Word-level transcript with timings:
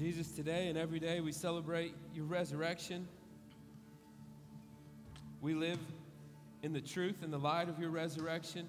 Jesus, 0.00 0.30
today 0.30 0.68
and 0.68 0.78
every 0.78 0.98
day 0.98 1.20
we 1.20 1.30
celebrate 1.30 1.94
your 2.14 2.24
resurrection. 2.24 3.06
We 5.42 5.52
live 5.52 5.78
in 6.62 6.72
the 6.72 6.80
truth 6.80 7.22
and 7.22 7.30
the 7.30 7.38
light 7.38 7.68
of 7.68 7.78
your 7.78 7.90
resurrection. 7.90 8.66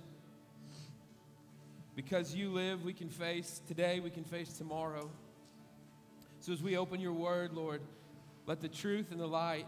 Because 1.96 2.36
you 2.36 2.50
live, 2.50 2.84
we 2.84 2.92
can 2.92 3.08
face 3.08 3.62
today, 3.66 4.02
we 4.02 4.10
can 4.10 4.26
face 4.26 4.58
tomorrow. 4.58 5.10
So 6.42 6.52
as 6.52 6.62
we 6.62 6.76
open 6.76 7.00
your 7.00 7.14
word, 7.14 7.54
Lord, 7.54 7.80
let 8.46 8.60
the 8.60 8.68
truth 8.68 9.12
and 9.12 9.20
the 9.22 9.26
light 9.26 9.68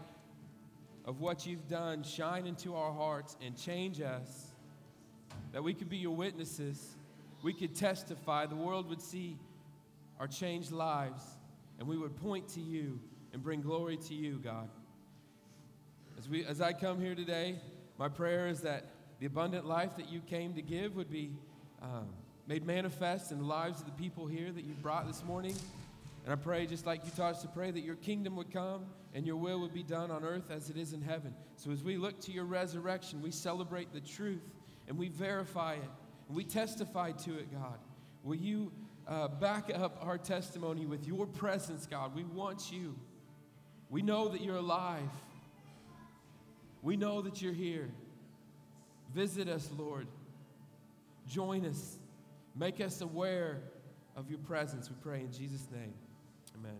of 1.06 1.22
what 1.22 1.46
you've 1.46 1.66
done 1.66 2.02
shine 2.02 2.46
into 2.46 2.74
our 2.74 2.92
hearts 2.92 3.38
and 3.42 3.56
change 3.56 4.02
us, 4.02 4.48
that 5.54 5.64
we 5.64 5.72
could 5.72 5.88
be 5.88 5.96
your 5.96 6.14
witnesses. 6.14 6.94
We 7.42 7.54
could 7.54 7.74
testify. 7.74 8.44
The 8.44 8.54
world 8.54 8.86
would 8.90 9.00
see 9.00 9.38
our 10.20 10.26
changed 10.26 10.70
lives, 10.70 11.22
and 11.78 11.88
we 11.88 11.96
would 11.96 12.16
point 12.16 12.48
to 12.50 12.60
you 12.60 13.00
and 13.32 13.42
bring 13.42 13.60
glory 13.60 13.96
to 13.96 14.14
you, 14.14 14.40
God. 14.42 14.68
As, 16.18 16.28
we, 16.28 16.44
as 16.44 16.60
I 16.60 16.72
come 16.72 17.00
here 17.00 17.14
today, 17.14 17.56
my 17.98 18.08
prayer 18.08 18.46
is 18.46 18.60
that 18.60 18.86
the 19.18 19.26
abundant 19.26 19.66
life 19.66 19.96
that 19.96 20.08
you 20.08 20.20
came 20.20 20.54
to 20.54 20.62
give 20.62 20.96
would 20.96 21.10
be 21.10 21.32
um, 21.82 22.08
made 22.46 22.64
manifest 22.64 23.32
in 23.32 23.38
the 23.38 23.44
lives 23.44 23.80
of 23.80 23.86
the 23.86 23.92
people 23.92 24.26
here 24.26 24.52
that 24.52 24.64
you 24.64 24.74
brought 24.74 25.06
this 25.06 25.24
morning. 25.24 25.54
And 26.24 26.32
I 26.32 26.36
pray, 26.36 26.66
just 26.66 26.86
like 26.86 27.04
you 27.04 27.10
taught 27.10 27.34
us 27.34 27.42
to 27.42 27.48
pray, 27.48 27.70
that 27.70 27.80
your 27.82 27.96
kingdom 27.96 28.36
would 28.36 28.52
come 28.52 28.86
and 29.12 29.26
your 29.26 29.36
will 29.36 29.60
would 29.60 29.74
be 29.74 29.82
done 29.82 30.10
on 30.10 30.24
earth 30.24 30.50
as 30.50 30.70
it 30.70 30.76
is 30.76 30.92
in 30.92 31.02
heaven. 31.02 31.34
So 31.56 31.70
as 31.70 31.82
we 31.82 31.96
look 31.96 32.20
to 32.22 32.32
your 32.32 32.44
resurrection, 32.44 33.20
we 33.20 33.30
celebrate 33.30 33.92
the 33.92 34.00
truth 34.00 34.42
and 34.88 34.96
we 34.96 35.08
verify 35.08 35.74
it 35.74 35.90
and 36.28 36.36
we 36.36 36.44
testify 36.44 37.12
to 37.12 37.38
it, 37.38 37.52
God. 37.52 37.78
Will 38.22 38.36
you 38.36 38.72
uh, 39.06 39.28
back 39.28 39.70
up 39.74 39.98
our 40.02 40.18
testimony 40.18 40.86
with 40.86 41.06
your 41.06 41.26
presence, 41.26 41.86
God? 41.86 42.14
We 42.14 42.24
want 42.24 42.72
you. 42.72 42.94
We 43.90 44.02
know 44.02 44.28
that 44.28 44.40
you're 44.40 44.56
alive. 44.56 45.10
We 46.82 46.96
know 46.96 47.22
that 47.22 47.40
you're 47.40 47.52
here. 47.52 47.90
Visit 49.14 49.48
us, 49.48 49.70
Lord. 49.76 50.06
Join 51.28 51.64
us. 51.64 51.96
Make 52.56 52.80
us 52.80 53.00
aware 53.00 53.60
of 54.16 54.30
your 54.30 54.38
presence, 54.38 54.88
we 54.88 54.96
pray 55.02 55.20
in 55.20 55.32
Jesus' 55.32 55.66
name. 55.72 55.92
Amen. 56.56 56.78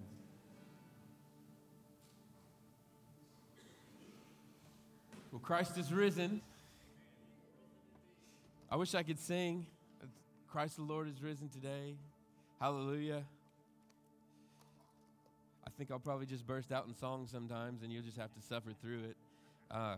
Well, 5.32 5.40
Christ 5.40 5.76
is 5.78 5.92
risen. 5.92 6.40
I 8.70 8.76
wish 8.76 8.94
I 8.94 9.02
could 9.02 9.18
sing. 9.18 9.66
Christ 10.48 10.76
the 10.76 10.82
Lord 10.82 11.08
is 11.08 11.20
risen 11.22 11.48
today. 11.48 11.96
Hallelujah. 12.64 13.22
I 15.66 15.70
think 15.76 15.90
I'll 15.90 15.98
probably 15.98 16.24
just 16.24 16.46
burst 16.46 16.72
out 16.72 16.86
in 16.86 16.94
song 16.94 17.28
sometimes 17.30 17.82
and 17.82 17.92
you'll 17.92 18.02
just 18.02 18.16
have 18.16 18.32
to 18.32 18.40
suffer 18.40 18.70
through 18.80 19.00
it. 19.00 19.16
Uh, 19.70 19.96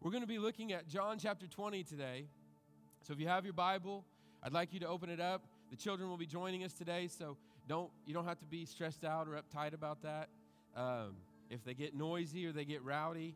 we're 0.00 0.10
going 0.10 0.22
to 0.22 0.26
be 0.26 0.38
looking 0.38 0.72
at 0.72 0.88
John 0.88 1.18
chapter 1.18 1.46
20 1.46 1.82
today. 1.82 2.24
So 3.02 3.12
if 3.12 3.20
you 3.20 3.28
have 3.28 3.44
your 3.44 3.52
Bible, 3.52 4.06
I'd 4.42 4.54
like 4.54 4.72
you 4.72 4.80
to 4.80 4.88
open 4.88 5.10
it 5.10 5.20
up. 5.20 5.42
The 5.68 5.76
children 5.76 6.08
will 6.08 6.16
be 6.16 6.24
joining 6.24 6.64
us 6.64 6.72
today, 6.72 7.08
so 7.08 7.36
don't 7.68 7.90
you 8.06 8.14
don't 8.14 8.24
have 8.24 8.38
to 8.38 8.46
be 8.46 8.64
stressed 8.64 9.04
out 9.04 9.28
or 9.28 9.32
uptight 9.32 9.74
about 9.74 10.00
that. 10.00 10.30
Um, 10.74 11.16
if 11.50 11.62
they 11.62 11.74
get 11.74 11.94
noisy 11.94 12.46
or 12.46 12.52
they 12.52 12.64
get 12.64 12.82
rowdy, 12.82 13.34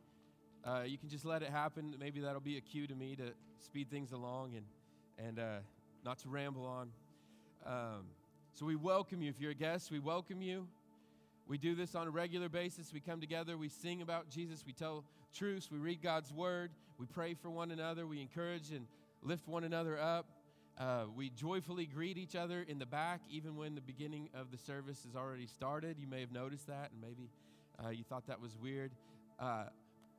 uh, 0.65 0.85
you 0.87 0.97
can 0.97 1.11
just 1.11 1.27
let 1.27 1.43
it 1.43 1.51
happen. 1.51 1.95
Maybe 2.01 2.21
that'll 2.21 2.41
be 2.41 2.57
a 2.57 2.63
cue 2.63 2.87
to 2.87 2.95
me 2.95 3.17
to 3.17 3.35
speed 3.59 3.91
things 3.91 4.13
along 4.13 4.55
and 4.57 4.65
and 5.29 5.39
uh, 5.39 5.59
not 6.07 6.19
to 6.21 6.31
ramble 6.31 6.65
on. 6.65 6.89
Um, 7.65 8.07
so 8.55 8.67
we 8.67 8.77
welcome 8.77 9.23
you. 9.23 9.31
If 9.31 9.41
you're 9.41 9.53
a 9.53 9.55
guest, 9.55 9.91
we 9.91 9.99
welcome 9.99 10.43
you. 10.43 10.67
We 11.47 11.59
do 11.59 11.75
this 11.75 11.95
on 11.95 12.07
a 12.07 12.11
regular 12.11 12.49
basis. 12.49 12.93
We 12.93 13.01
come 13.01 13.21
together, 13.21 13.57
we 13.57 13.69
sing 13.69 14.03
about 14.03 14.29
Jesus, 14.29 14.65
we 14.67 14.73
tell 14.73 15.05
truths, 15.35 15.71
we 15.71 15.79
read 15.79 16.03
God's 16.03 16.33
word, 16.33 16.71
we 16.99 17.07
pray 17.07 17.35
for 17.35 17.51
one 17.51 17.71
another, 17.71 18.07
we 18.07 18.21
encourage 18.21 18.71
and 18.71 18.87
lift 19.23 19.47
one 19.49 19.65
another 19.65 19.99
up. 19.99 20.27
Uh, 20.79 21.05
we 21.15 21.31
joyfully 21.31 21.87
greet 21.87 22.17
each 22.17 22.35
other 22.35 22.65
in 22.67 22.79
the 22.79 22.87
back, 22.87 23.21
even 23.31 23.57
when 23.57 23.75
the 23.75 23.81
beginning 23.81 24.29
of 24.35 24.51
the 24.51 24.59
service 24.59 25.05
has 25.05 25.15
already 25.15 25.47
started. 25.47 25.99
You 25.99 26.07
may 26.07 26.21
have 26.21 26.33
noticed 26.33 26.67
that, 26.69 26.91
and 26.93 27.01
maybe 27.01 27.29
uh, 27.85 27.91
you 27.91 28.05
thought 28.05 28.27
that 28.27 28.41
was 28.41 28.57
weird. 28.57 28.91
Uh, 29.39 29.65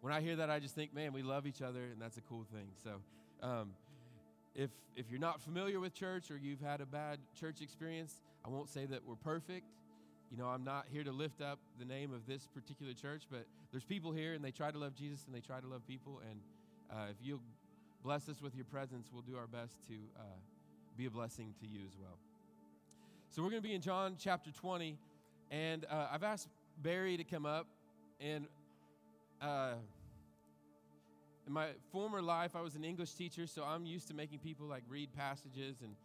when 0.01 0.13
I 0.13 0.21
hear 0.21 0.35
that, 0.37 0.49
I 0.49 0.59
just 0.59 0.75
think, 0.75 0.93
man, 0.93 1.11
we 1.11 1.23
love 1.23 1.47
each 1.47 1.61
other, 1.61 1.81
and 1.81 1.99
that's 1.99 2.17
a 2.17 2.21
cool 2.21 2.45
thing. 2.53 2.67
So, 2.83 3.01
um, 3.41 3.71
if 4.55 4.69
if 4.95 5.09
you're 5.09 5.19
not 5.19 5.41
familiar 5.41 5.79
with 5.79 5.93
church 5.93 6.29
or 6.29 6.37
you've 6.37 6.61
had 6.61 6.81
a 6.81 6.85
bad 6.85 7.19
church 7.39 7.61
experience, 7.61 8.21
I 8.45 8.49
won't 8.49 8.69
say 8.69 8.85
that 8.85 9.05
we're 9.05 9.15
perfect. 9.15 9.65
You 10.31 10.37
know, 10.37 10.47
I'm 10.47 10.63
not 10.63 10.85
here 10.91 11.03
to 11.03 11.11
lift 11.11 11.41
up 11.41 11.59
the 11.79 11.85
name 11.85 12.13
of 12.13 12.25
this 12.25 12.47
particular 12.47 12.93
church, 12.93 13.23
but 13.29 13.45
there's 13.71 13.83
people 13.83 14.11
here, 14.11 14.33
and 14.33 14.43
they 14.43 14.51
try 14.51 14.71
to 14.71 14.77
love 14.77 14.95
Jesus 14.95 15.25
and 15.25 15.35
they 15.35 15.41
try 15.41 15.59
to 15.59 15.67
love 15.67 15.85
people. 15.87 16.21
And 16.29 16.39
uh, 16.91 17.05
if 17.09 17.17
you'll 17.21 17.41
bless 18.03 18.27
us 18.27 18.41
with 18.41 18.53
your 18.53 18.65
presence. 18.65 19.07
We'll 19.13 19.23
do 19.23 19.37
our 19.37 19.47
best 19.47 19.73
to 19.87 19.93
uh, 20.17 20.23
be 20.97 21.05
a 21.05 21.09
blessing 21.09 21.53
to 21.61 21.67
you 21.67 21.79
as 21.85 21.93
well. 21.99 22.17
So 23.29 23.41
we're 23.41 23.49
going 23.49 23.61
to 23.61 23.67
be 23.67 23.73
in 23.73 23.81
John 23.81 24.15
chapter 24.19 24.51
20, 24.51 24.97
and 25.49 25.85
uh, 25.89 26.09
I've 26.11 26.23
asked 26.23 26.49
Barry 26.81 27.17
to 27.17 27.23
come 27.23 27.45
up. 27.45 27.65
And 28.19 28.45
uh, 29.41 29.75
in 31.45 31.53
my 31.53 31.67
former 31.91 32.21
life, 32.21 32.55
I 32.55 32.61
was 32.61 32.75
an 32.75 32.83
English 32.83 33.13
teacher, 33.13 33.47
so 33.47 33.63
I'm 33.63 33.85
used 33.85 34.07
to 34.07 34.13
making 34.13 34.39
people 34.39 34.65
like 34.65 34.83
read 34.87 35.09
passages 35.15 35.81
and 35.83 35.95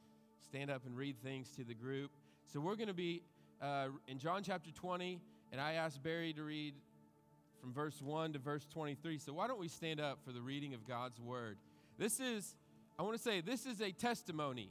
stand 0.43 0.71
up 0.71 0.84
and 0.87 0.97
read 0.97 1.16
things 1.22 1.50
to 1.56 1.65
the 1.65 1.75
group. 1.75 2.10
So 2.53 2.60
we're 2.60 2.76
going 2.76 2.88
to 2.88 2.94
be 2.94 3.22
uh, 3.62 3.88
in 4.09 4.19
John 4.19 4.43
chapter 4.43 4.71
20, 4.71 5.21
and 5.53 5.60
I 5.60 5.75
asked 5.75 6.03
Barry 6.03 6.32
to 6.32 6.43
read 6.43 6.75
from 7.60 7.72
verse 7.72 8.00
1 8.03 8.32
to 8.32 8.38
verse 8.38 8.66
23. 8.72 9.19
So 9.19 9.32
why 9.32 9.47
don't 9.47 9.60
we 9.60 9.69
stand 9.69 10.00
up 10.00 10.19
for 10.25 10.32
the 10.32 10.41
reading 10.41 10.75
of 10.75 10.87
God's 10.87 11.21
word? 11.21 11.56
This 11.99 12.20
is, 12.20 12.55
I 12.99 13.03
want 13.03 13.16
to 13.16 13.22
say, 13.22 13.41
this 13.41 13.66
is 13.66 13.81
a 13.81 13.93
testimony. 13.93 14.70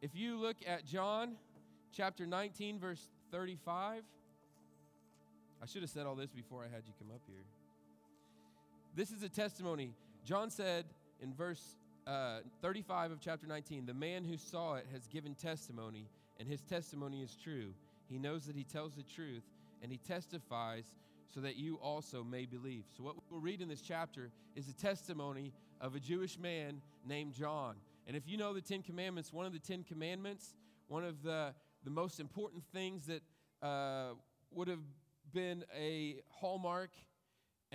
If 0.00 0.14
you 0.14 0.38
look 0.38 0.56
at 0.66 0.86
John 0.86 1.36
chapter 1.92 2.26
19, 2.26 2.78
verse 2.78 3.02
35, 3.30 4.02
I 5.62 5.66
should 5.66 5.82
have 5.82 5.90
said 5.90 6.06
all 6.06 6.14
this 6.14 6.30
before 6.30 6.60
I 6.60 6.74
had 6.74 6.82
you 6.86 6.92
come 6.98 7.10
up 7.14 7.22
here. 7.26 7.44
This 8.96 9.10
is 9.10 9.22
a 9.22 9.28
testimony. 9.28 9.92
John 10.24 10.48
said 10.48 10.86
in 11.20 11.34
verse 11.34 11.76
uh, 12.06 12.38
35 12.62 13.10
of 13.10 13.20
chapter 13.20 13.46
19, 13.46 13.84
The 13.84 13.92
man 13.92 14.24
who 14.24 14.38
saw 14.38 14.76
it 14.76 14.86
has 14.90 15.06
given 15.06 15.34
testimony, 15.34 16.08
and 16.40 16.48
his 16.48 16.62
testimony 16.62 17.20
is 17.20 17.36
true. 17.36 17.74
He 18.08 18.18
knows 18.18 18.46
that 18.46 18.56
he 18.56 18.64
tells 18.64 18.94
the 18.94 19.02
truth, 19.02 19.42
and 19.82 19.92
he 19.92 19.98
testifies 19.98 20.86
so 21.26 21.40
that 21.40 21.56
you 21.56 21.74
also 21.82 22.24
may 22.24 22.46
believe. 22.46 22.84
So, 22.96 23.02
what 23.02 23.16
we'll 23.30 23.38
read 23.38 23.60
in 23.60 23.68
this 23.68 23.82
chapter 23.82 24.30
is 24.54 24.66
a 24.70 24.74
testimony 24.74 25.52
of 25.78 25.94
a 25.94 26.00
Jewish 26.00 26.38
man 26.38 26.80
named 27.06 27.34
John. 27.34 27.74
And 28.06 28.16
if 28.16 28.26
you 28.26 28.38
know 28.38 28.54
the 28.54 28.62
Ten 28.62 28.80
Commandments, 28.80 29.30
one 29.30 29.44
of 29.44 29.52
the 29.52 29.58
Ten 29.58 29.84
Commandments, 29.84 30.54
one 30.88 31.04
of 31.04 31.22
the, 31.22 31.52
the 31.84 31.90
most 31.90 32.18
important 32.18 32.64
things 32.72 33.08
that 33.08 33.22
uh, 33.62 34.14
would 34.52 34.68
have 34.68 34.80
been 35.34 35.64
a 35.78 36.22
hallmark 36.30 36.92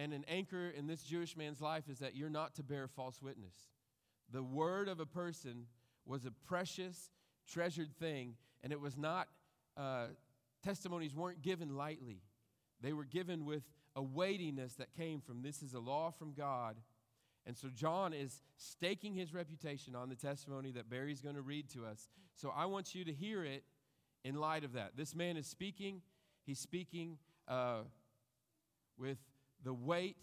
and 0.02 0.14
an 0.14 0.26
anchor 0.28 0.70
in 0.76 0.88
this 0.88 1.04
Jewish 1.04 1.38
man's 1.38 1.62
life 1.62 1.84
is 1.88 2.00
that 2.00 2.16
you're 2.16 2.30
not 2.30 2.56
to 2.56 2.64
bear 2.64 2.88
false 2.88 3.22
witness. 3.22 3.54
The 4.32 4.42
word 4.42 4.88
of 4.88 5.00
a 5.00 5.06
person 5.06 5.68
was 6.08 6.26
a 6.26 6.32
precious, 6.48 7.12
treasured 7.48 7.94
thing, 8.00 8.34
and 8.64 8.74
it 8.74 8.82
was 8.82 8.98
not, 8.98 9.28
uh, 9.78 10.08
testimonies 10.64 11.16
weren't 11.16 11.44
given 11.44 11.76
lightly. 11.76 12.24
They 12.82 12.94
were 12.94 13.06
given 13.06 13.46
with 13.46 13.62
a 13.96 14.02
weightiness 14.02 14.74
that 14.76 14.92
came 14.94 15.22
from 15.22 15.44
this 15.44 15.62
is 15.62 15.76
a 15.76 15.80
law 15.80 16.10
from 16.10 16.34
God. 16.34 16.78
And 17.46 17.56
so 17.56 17.68
John 17.70 18.12
is 18.12 18.42
staking 18.58 19.14
his 19.14 19.36
reputation 19.36 19.96
on 19.96 20.10
the 20.10 20.16
testimony 20.16 20.72
that 20.72 20.90
Barry's 20.90 21.22
going 21.22 21.36
to 21.36 21.42
read 21.44 21.70
to 21.72 21.86
us. 21.86 22.10
So 22.34 22.52
I 22.56 22.66
want 22.66 22.96
you 22.96 23.06
to 23.06 23.14
hear 23.14 23.44
it 23.44 23.64
in 24.24 24.34
light 24.34 24.64
of 24.64 24.74
that. 24.74 24.98
This 24.98 25.14
man 25.14 25.38
is 25.38 25.46
speaking, 25.46 26.02
he's 26.44 26.60
speaking 26.60 27.20
uh, 27.48 27.82
with 28.98 29.20
the 29.64 29.74
weight 29.74 30.18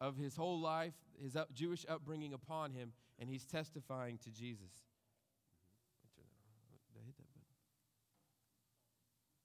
of 0.00 0.16
his 0.16 0.36
whole 0.36 0.60
life, 0.60 0.94
his 1.22 1.36
up, 1.36 1.52
Jewish 1.52 1.84
upbringing 1.88 2.32
upon 2.32 2.72
him, 2.72 2.92
and 3.18 3.28
he's 3.28 3.44
testifying 3.44 4.18
to 4.18 4.30
Jesus. 4.30 4.84
Did 6.92 7.02
I 7.02 7.04
hit 7.06 7.16
that 7.16 7.32
button? 7.34 7.46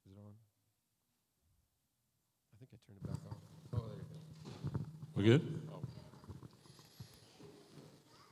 Is 0.05 0.11
it 0.11 0.19
on? 0.19 0.33
I 2.51 2.55
think 2.59 2.71
I 2.73 2.77
turned 2.85 2.99
it 3.01 3.07
back 3.07 3.21
on. 3.29 3.37
Oh, 3.73 3.87
there 3.87 3.97
you 3.97 4.03
go. 4.03 4.79
We're 5.15 5.23
good? 5.23 5.43
Oh. 5.71 5.79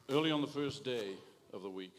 Early 0.09 0.31
on 0.31 0.41
the 0.41 0.47
first 0.47 0.83
day 0.83 1.15
of 1.53 1.61
the 1.61 1.69
week, 1.69 1.95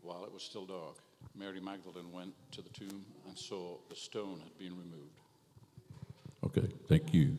while 0.00 0.24
it 0.24 0.32
was 0.32 0.42
still 0.42 0.66
dark, 0.66 0.96
Mary 1.34 1.60
Magdalene 1.60 2.12
went 2.12 2.32
to 2.52 2.62
the 2.62 2.70
tomb 2.70 3.04
and 3.26 3.36
saw 3.36 3.76
the 3.90 3.96
stone 3.96 4.40
had 4.42 4.56
been 4.58 4.78
removed. 4.78 5.20
Thank 6.88 7.12
you. 7.12 7.36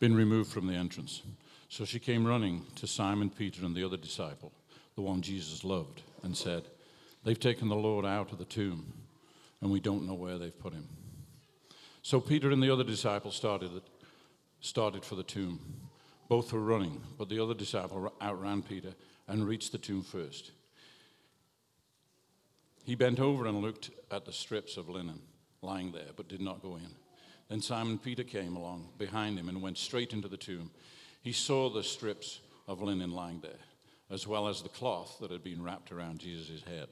Been 0.00 0.16
removed 0.16 0.50
from 0.50 0.66
the 0.66 0.74
entrance. 0.74 1.22
So 1.68 1.84
she 1.84 2.00
came 2.00 2.26
running 2.26 2.64
to 2.76 2.88
Simon 2.88 3.30
Peter 3.30 3.64
and 3.64 3.76
the 3.76 3.84
other 3.84 3.96
disciple. 3.96 4.52
the 4.96 5.02
one 5.02 5.20
Jesus 5.20 5.62
loved, 5.62 6.02
and 6.22 6.36
said, 6.36 6.64
They've 7.22 7.38
taken 7.38 7.68
the 7.68 7.76
Lord 7.76 8.06
out 8.06 8.32
of 8.32 8.38
the 8.38 8.44
tomb, 8.44 8.92
and 9.60 9.70
we 9.70 9.78
don't 9.78 10.06
know 10.06 10.14
where 10.14 10.38
they've 10.38 10.58
put 10.58 10.72
him. 10.72 10.88
So 12.02 12.20
Peter 12.20 12.50
and 12.50 12.62
the 12.62 12.72
other 12.72 12.84
disciple 12.84 13.30
started, 13.30 13.82
started 14.60 15.04
for 15.04 15.14
the 15.14 15.22
tomb. 15.22 15.60
Both 16.28 16.52
were 16.52 16.60
running, 16.60 17.02
but 17.18 17.28
the 17.28 17.40
other 17.40 17.54
disciple 17.54 18.12
outran 18.22 18.62
Peter 18.62 18.94
and 19.28 19.46
reached 19.46 19.72
the 19.72 19.78
tomb 19.78 20.02
first. 20.02 20.50
He 22.84 22.94
bent 22.94 23.20
over 23.20 23.46
and 23.46 23.60
looked 23.60 23.90
at 24.10 24.24
the 24.24 24.32
strips 24.32 24.76
of 24.76 24.88
linen 24.88 25.20
lying 25.66 25.92
there, 25.92 26.12
but 26.16 26.28
did 26.28 26.40
not 26.40 26.62
go 26.62 26.76
in. 26.76 26.88
Then 27.48 27.60
Simon 27.60 27.98
Peter 27.98 28.24
came 28.24 28.56
along 28.56 28.88
behind 28.98 29.38
him 29.38 29.48
and 29.48 29.60
went 29.60 29.78
straight 29.78 30.12
into 30.12 30.28
the 30.28 30.36
tomb. 30.36 30.70
He 31.22 31.32
saw 31.32 31.68
the 31.68 31.82
strips 31.82 32.40
of 32.66 32.80
linen 32.80 33.12
lying 33.12 33.40
there, 33.40 33.60
as 34.10 34.26
well 34.26 34.48
as 34.48 34.62
the 34.62 34.68
cloth 34.68 35.18
that 35.20 35.30
had 35.30 35.44
been 35.44 35.62
wrapped 35.62 35.92
around 35.92 36.20
Jesus' 36.20 36.62
head. 36.62 36.88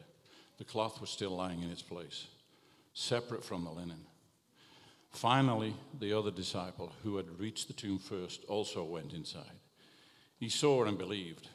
The 0.59 0.65
cloth 0.65 1.00
was 1.00 1.11
still 1.11 1.37
lying 1.37 1.62
in 1.62 1.71
its 1.71 1.82
place, 1.82 2.26
separate 2.93 3.44
from 3.44 3.65
the 3.65 3.71
linen. 3.71 4.05
Finally, 5.11 5.75
the 6.00 6.12
other 6.12 6.31
disciple, 6.31 6.93
who 7.03 7.17
had 7.17 7.38
reached 7.38 7.69
the 7.69 7.73
tomb 7.73 7.99
first, 7.99 8.44
also 8.44 8.85
went 8.85 9.12
inside. 9.12 9.59
He 10.38 10.49
saw 10.49 10.85
and 10.85 10.99
believed. 10.99 11.49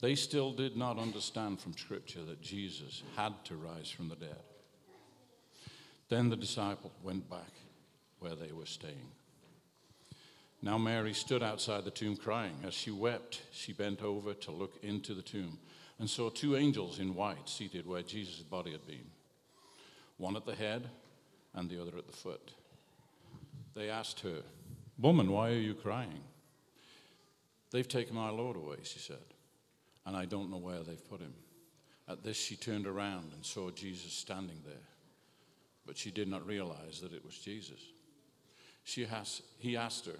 They 0.00 0.16
still 0.16 0.52
did 0.52 0.76
not 0.76 0.98
understand 0.98 1.60
from 1.60 1.76
Scripture 1.76 2.24
that 2.24 2.42
Jesus 2.42 3.02
had 3.16 3.32
to 3.44 3.56
rise 3.56 3.90
from 3.90 4.08
the 4.08 4.16
dead. 4.16 4.42
Then 6.14 6.28
the 6.28 6.36
disciple 6.36 6.92
went 7.02 7.28
back 7.28 7.50
where 8.20 8.36
they 8.36 8.52
were 8.52 8.66
staying. 8.66 9.10
Now 10.62 10.78
Mary 10.78 11.12
stood 11.12 11.42
outside 11.42 11.84
the 11.84 11.90
tomb 11.90 12.16
crying. 12.16 12.54
As 12.64 12.72
she 12.72 12.92
wept, 12.92 13.42
she 13.50 13.72
bent 13.72 14.00
over 14.00 14.32
to 14.32 14.52
look 14.52 14.78
into 14.84 15.12
the 15.12 15.22
tomb 15.22 15.58
and 15.98 16.08
saw 16.08 16.30
two 16.30 16.54
angels 16.54 17.00
in 17.00 17.16
white 17.16 17.48
seated 17.48 17.84
where 17.84 18.02
Jesus' 18.02 18.42
body 18.42 18.70
had 18.70 18.86
been, 18.86 19.10
one 20.16 20.36
at 20.36 20.46
the 20.46 20.54
head 20.54 20.88
and 21.52 21.68
the 21.68 21.82
other 21.82 21.98
at 21.98 22.06
the 22.06 22.16
foot. 22.16 22.52
They 23.74 23.90
asked 23.90 24.20
her, 24.20 24.42
Woman, 24.96 25.32
why 25.32 25.48
are 25.50 25.54
you 25.54 25.74
crying? 25.74 26.22
They've 27.72 27.88
taken 27.88 28.14
my 28.14 28.30
Lord 28.30 28.54
away, 28.54 28.76
she 28.84 29.00
said, 29.00 29.34
and 30.06 30.16
I 30.16 30.26
don't 30.26 30.52
know 30.52 30.58
where 30.58 30.84
they've 30.84 31.10
put 31.10 31.18
him. 31.18 31.34
At 32.06 32.22
this, 32.22 32.36
she 32.36 32.54
turned 32.54 32.86
around 32.86 33.32
and 33.32 33.44
saw 33.44 33.72
Jesus 33.72 34.12
standing 34.12 34.60
there, 34.64 34.93
but 35.86 35.96
she 35.96 36.10
did 36.10 36.28
not 36.28 36.46
realize 36.46 37.00
that 37.00 37.12
it 37.12 37.24
was 37.24 37.38
Jesus. 37.38 37.80
She 38.84 39.04
has, 39.04 39.42
he 39.58 39.76
asked 39.76 40.06
her, 40.06 40.18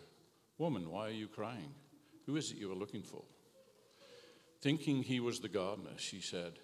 Woman, 0.59 0.91
why 0.91 1.09
are 1.09 1.11
you 1.11 1.27
crying? 1.27 1.75
Who 2.27 2.37
is 2.37 2.51
it 2.51 2.59
you 2.59 2.71
are 2.71 2.77
looking 2.77 3.03
for? 3.03 3.23
Thinking 4.63 5.03
he 5.03 5.21
was 5.21 5.41
the 5.41 5.49
gardener, 5.49 5.91
she 5.97 6.21
said, 6.21 6.55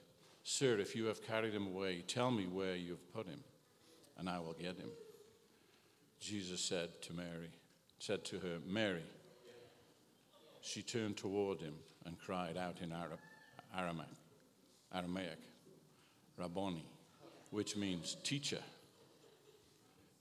Sir, 0.43 0.79
if 0.79 0.97
you 0.97 1.05
have 1.07 1.23
carried 1.23 1.53
him 1.53 1.67
away, 1.67 2.03
tell 2.07 2.31
me 2.31 2.47
where 2.47 2.75
you 2.75 2.93
have 2.93 3.13
put 3.13 3.27
him, 3.27 3.41
and 4.17 4.29
I 4.29 4.39
will 4.39 4.55
get 4.55 4.79
him. 4.79 4.91
Jesus 6.19 6.61
said 6.61 7.03
to 7.03 7.13
Mary, 7.13 7.51
said 7.99 8.25
to 8.27 8.39
her, 8.39 8.59
Mary. 8.67 9.05
She 10.63 10.83
turned 10.83 11.17
toward 11.17 11.61
him 11.61 11.75
and 12.05 12.19
cried 12.19 12.57
out 12.57 12.77
in 12.83 12.93
Aramaic, 13.77 14.09
Aramaic, 14.95 15.39
Rabboni, 16.37 16.85
which 17.51 17.77
means 17.77 18.17
teacher. 18.23 18.61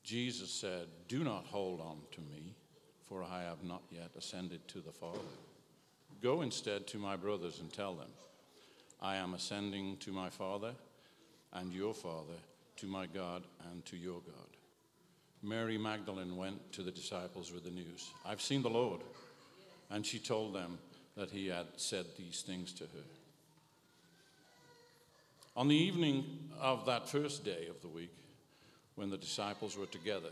Jesus 0.03 0.49
said, 0.49 0.87
Do 1.07 1.23
not 1.23 1.45
hold 1.45 1.81
on 1.81 1.97
to 2.11 2.21
me, 2.21 2.55
for 3.07 3.23
I 3.23 3.43
have 3.43 3.63
not 3.63 3.83
yet 3.91 4.11
ascended 4.17 4.67
to 4.69 4.81
the 4.81 4.91
Father. 4.91 5.19
Go 6.21 6.41
instead 6.41 6.87
to 6.87 6.97
my 6.97 7.15
brothers 7.15 7.59
and 7.59 7.71
tell 7.71 7.93
them, 7.93 8.09
I 9.01 9.15
am 9.15 9.33
ascending 9.33 9.97
to 9.97 10.11
my 10.11 10.29
Father 10.29 10.73
and 11.53 11.73
your 11.73 11.93
Father, 11.93 12.37
to 12.77 12.87
my 12.87 13.05
God 13.05 13.43
and 13.71 13.85
to 13.85 13.97
your 13.97 14.19
God. 14.21 14.49
Mary 15.41 15.77
Magdalene 15.77 16.35
went 16.35 16.71
to 16.73 16.83
the 16.83 16.91
disciples 16.91 17.51
with 17.51 17.63
the 17.63 17.71
news 17.71 18.11
I've 18.25 18.41
seen 18.41 18.61
the 18.61 18.69
Lord. 18.69 19.01
And 19.89 20.05
she 20.05 20.19
told 20.19 20.53
them 20.53 20.77
that 21.15 21.31
he 21.31 21.47
had 21.47 21.67
said 21.77 22.05
these 22.17 22.41
things 22.41 22.73
to 22.73 22.83
her. 22.83 23.03
On 25.55 25.67
the 25.67 25.75
evening 25.75 26.25
of 26.59 26.85
that 26.85 27.09
first 27.09 27.43
day 27.43 27.67
of 27.69 27.81
the 27.81 27.87
week, 27.87 28.13
when 28.99 29.09
the 29.09 29.17
disciples 29.17 29.77
were 29.77 29.85
together, 29.85 30.31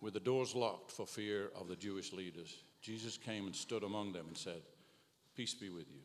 with 0.00 0.12
the 0.12 0.18
doors 0.18 0.56
locked 0.56 0.90
for 0.90 1.06
fear 1.06 1.50
of 1.54 1.68
the 1.68 1.76
Jewish 1.76 2.12
leaders, 2.12 2.56
Jesus 2.82 3.16
came 3.16 3.46
and 3.46 3.54
stood 3.54 3.84
among 3.84 4.12
them 4.12 4.24
and 4.26 4.36
said, 4.36 4.62
Peace 5.36 5.54
be 5.54 5.68
with 5.68 5.88
you. 5.88 6.00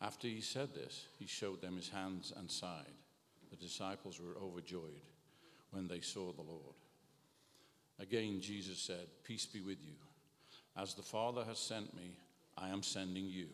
After 0.00 0.26
he 0.26 0.40
said 0.40 0.72
this, 0.72 1.08
he 1.18 1.26
showed 1.26 1.60
them 1.60 1.76
his 1.76 1.90
hands 1.90 2.32
and 2.38 2.50
side. 2.50 2.94
The 3.50 3.56
disciples 3.56 4.18
were 4.18 4.42
overjoyed 4.42 5.02
when 5.72 5.88
they 5.88 6.00
saw 6.00 6.32
the 6.32 6.40
Lord. 6.40 6.74
Again, 8.00 8.40
Jesus 8.40 8.78
said, 8.78 9.06
Peace 9.24 9.44
be 9.44 9.60
with 9.60 9.82
you. 9.84 9.92
As 10.74 10.94
the 10.94 11.02
Father 11.02 11.44
has 11.44 11.58
sent 11.58 11.94
me, 11.94 12.16
I 12.56 12.70
am 12.70 12.82
sending 12.82 13.26
you. 13.26 13.48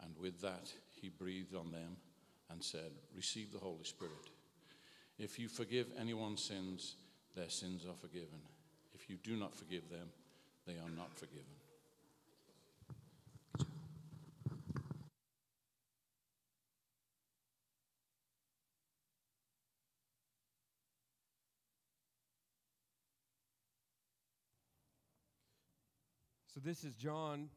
And 0.00 0.14
with 0.16 0.40
that, 0.42 0.70
he 0.92 1.08
breathed 1.08 1.56
on 1.56 1.72
them 1.72 1.96
and 2.52 2.62
said, 2.62 2.92
Receive 3.16 3.50
the 3.50 3.58
Holy 3.58 3.82
Spirit. 3.82 4.30
If 5.20 5.38
you 5.38 5.48
forgive 5.48 5.88
anyone's 6.00 6.42
sins, 6.42 6.96
their 7.36 7.50
sins 7.50 7.84
are 7.84 7.94
forgiven. 7.94 8.40
If 8.94 9.10
you 9.10 9.18
do 9.22 9.36
not 9.36 9.54
forgive 9.54 9.90
them, 9.90 10.08
they 10.66 10.72
are 10.72 10.88
not 10.96 11.14
forgiven. 11.14 11.44
So 26.54 26.60
this 26.64 26.82
is 26.82 26.94
John. 26.94 27.50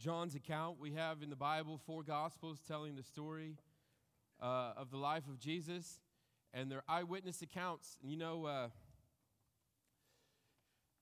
John's 0.00 0.34
account. 0.34 0.80
We 0.80 0.94
have 0.94 1.22
in 1.22 1.30
the 1.30 1.36
Bible 1.36 1.78
four 1.86 2.02
Gospels 2.02 2.58
telling 2.66 2.96
the 2.96 3.04
story 3.04 3.54
uh, 4.42 4.72
of 4.76 4.90
the 4.90 4.96
life 4.96 5.28
of 5.28 5.38
Jesus, 5.38 6.00
and 6.52 6.70
they're 6.70 6.84
eyewitness 6.88 7.42
accounts. 7.42 7.96
And 8.02 8.10
you 8.10 8.16
know, 8.16 8.46
uh, 8.46 8.68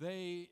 they 0.01 0.49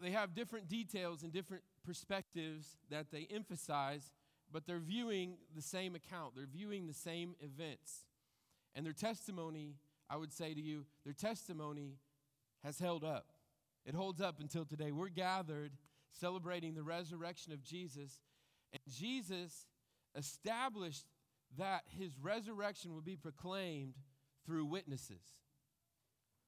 they 0.00 0.10
have 0.10 0.34
different 0.34 0.68
details 0.68 1.22
and 1.22 1.32
different 1.32 1.62
perspectives 1.84 2.76
that 2.90 3.06
they 3.10 3.26
emphasize, 3.30 4.12
but 4.52 4.66
they're 4.66 4.78
viewing 4.78 5.36
the 5.54 5.62
same 5.62 5.94
account. 5.94 6.34
They're 6.36 6.46
viewing 6.46 6.86
the 6.86 6.94
same 6.94 7.34
events, 7.40 8.04
and 8.74 8.84
their 8.84 8.92
testimony. 8.92 9.76
I 10.10 10.16
would 10.16 10.34
say 10.34 10.52
to 10.52 10.60
you, 10.60 10.84
their 11.04 11.14
testimony 11.14 11.96
has 12.62 12.78
held 12.78 13.04
up. 13.04 13.26
It 13.86 13.94
holds 13.94 14.20
up 14.20 14.38
until 14.38 14.66
today. 14.66 14.92
We're 14.92 15.08
gathered 15.08 15.72
celebrating 16.12 16.74
the 16.74 16.82
resurrection 16.82 17.52
of 17.52 17.62
Jesus, 17.62 18.20
and 18.72 18.82
Jesus 18.92 19.66
established 20.14 21.06
that 21.58 21.82
his 21.98 22.18
resurrection 22.20 22.94
would 22.94 23.04
be 23.04 23.16
proclaimed 23.16 23.94
through 24.46 24.66
witnesses. 24.66 25.22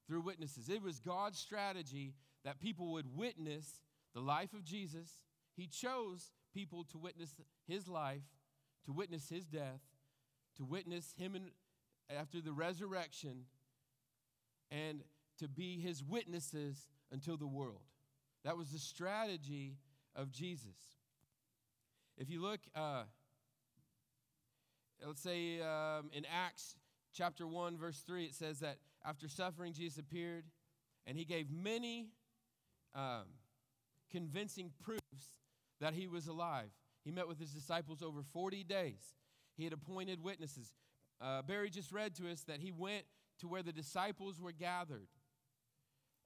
Through 0.07 0.21
witnesses. 0.21 0.69
It 0.69 0.81
was 0.81 0.99
God's 0.99 1.37
strategy 1.37 2.13
that 2.45 2.59
people 2.59 2.93
would 2.93 3.15
witness 3.15 3.81
the 4.13 4.21
life 4.21 4.53
of 4.53 4.63
Jesus. 4.63 5.09
He 5.55 5.67
chose 5.67 6.31
people 6.53 6.85
to 6.91 6.97
witness 6.97 7.35
his 7.67 7.87
life, 7.87 8.23
to 8.85 8.93
witness 8.93 9.29
his 9.29 9.45
death, 9.45 9.81
to 10.57 10.65
witness 10.65 11.13
him 11.17 11.35
in, 11.35 11.51
after 12.09 12.41
the 12.41 12.53
resurrection, 12.53 13.45
and 14.71 15.03
to 15.39 15.47
be 15.47 15.79
his 15.79 16.03
witnesses 16.03 16.87
until 17.11 17.37
the 17.37 17.47
world. 17.47 17.81
That 18.43 18.57
was 18.57 18.69
the 18.71 18.79
strategy 18.79 19.77
of 20.15 20.31
Jesus. 20.31 20.77
If 22.17 22.29
you 22.29 22.41
look, 22.41 22.61
uh, 22.75 23.03
let's 25.05 25.21
say 25.21 25.61
um, 25.61 26.09
in 26.13 26.25
Acts 26.25 26.75
chapter 27.17 27.47
1, 27.47 27.77
verse 27.77 28.03
3, 28.05 28.25
it 28.25 28.35
says 28.35 28.59
that 28.59 28.77
after 29.03 29.27
suffering, 29.27 29.73
Jesus 29.73 29.97
appeared 29.97 30.45
and 31.05 31.17
he 31.17 31.25
gave 31.25 31.49
many 31.49 32.09
um, 32.93 33.23
convincing 34.11 34.71
proofs 34.83 35.01
that 35.79 35.93
he 35.93 36.07
was 36.07 36.27
alive. 36.27 36.69
He 37.03 37.11
met 37.11 37.27
with 37.27 37.39
his 37.39 37.51
disciples 37.51 38.03
over 38.03 38.21
40 38.33 38.63
days. 38.63 39.15
He 39.55 39.63
had 39.63 39.73
appointed 39.73 40.21
witnesses. 40.21 40.73
Uh, 41.19 41.41
Barry 41.41 41.69
just 41.69 41.91
read 41.91 42.15
to 42.15 42.29
us 42.29 42.41
that 42.43 42.59
he 42.59 42.71
went 42.71 43.05
to 43.39 43.47
where 43.47 43.63
the 43.63 43.71
disciples 43.71 44.39
were 44.39 44.51
gathered. 44.51 45.07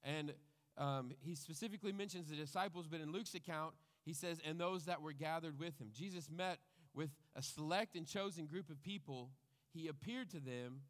And 0.03 0.33
um, 0.77 1.11
he 1.21 1.35
specifically 1.35 1.91
mentions 1.91 2.29
the 2.29 2.35
disciples, 2.35 2.87
but 2.87 2.99
in 2.99 3.11
Luke's 3.11 3.35
account, 3.35 3.75
he 4.03 4.13
says, 4.13 4.39
and 4.43 4.59
those 4.59 4.85
that 4.85 5.01
were 5.01 5.13
gathered 5.13 5.59
with 5.59 5.79
him. 5.79 5.89
Jesus 5.93 6.29
met 6.29 6.57
with 6.93 7.11
a 7.35 7.41
select 7.41 7.95
and 7.95 8.07
chosen 8.07 8.45
group 8.45 8.69
of 8.69 8.81
people. 8.81 9.29
He 9.73 9.87
appeared 9.87 10.29
to 10.31 10.39
them 10.39 10.81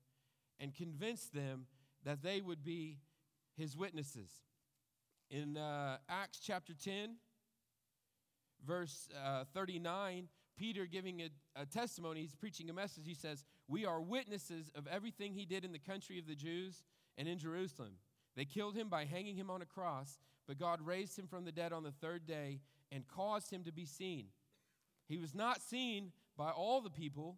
and 0.59 0.73
convinced 0.73 1.33
them 1.33 1.65
that 2.03 2.23
they 2.23 2.41
would 2.41 2.63
be 2.63 2.99
his 3.57 3.75
witnesses. 3.75 4.31
In 5.29 5.57
uh, 5.57 5.97
Acts 6.09 6.39
chapter 6.39 6.73
10, 6.73 7.15
verse 8.65 9.07
uh, 9.23 9.45
39, 9.53 10.27
Peter 10.57 10.85
giving 10.85 11.21
a, 11.21 11.29
a 11.55 11.65
testimony, 11.65 12.21
he's 12.21 12.35
preaching 12.35 12.69
a 12.69 12.73
message. 12.73 13.05
He 13.05 13.13
says, 13.13 13.45
We 13.67 13.85
are 13.85 14.01
witnesses 14.01 14.69
of 14.75 14.87
everything 14.87 15.33
he 15.33 15.45
did 15.45 15.63
in 15.63 15.71
the 15.71 15.79
country 15.79 16.19
of 16.19 16.27
the 16.27 16.35
Jews 16.35 16.83
and 17.17 17.27
in 17.27 17.37
Jerusalem. 17.37 17.93
They 18.35 18.45
killed 18.45 18.75
him 18.75 18.89
by 18.89 19.05
hanging 19.05 19.35
him 19.35 19.49
on 19.49 19.61
a 19.61 19.65
cross, 19.65 20.19
but 20.47 20.59
God 20.59 20.81
raised 20.81 21.17
him 21.17 21.27
from 21.27 21.45
the 21.45 21.51
dead 21.51 21.73
on 21.73 21.83
the 21.83 21.91
third 21.91 22.25
day 22.25 22.59
and 22.91 23.07
caused 23.07 23.51
him 23.51 23.63
to 23.63 23.71
be 23.71 23.85
seen. 23.85 24.27
He 25.07 25.17
was 25.17 25.33
not 25.33 25.61
seen 25.61 26.11
by 26.37 26.51
all 26.51 26.81
the 26.81 26.89
people, 26.89 27.37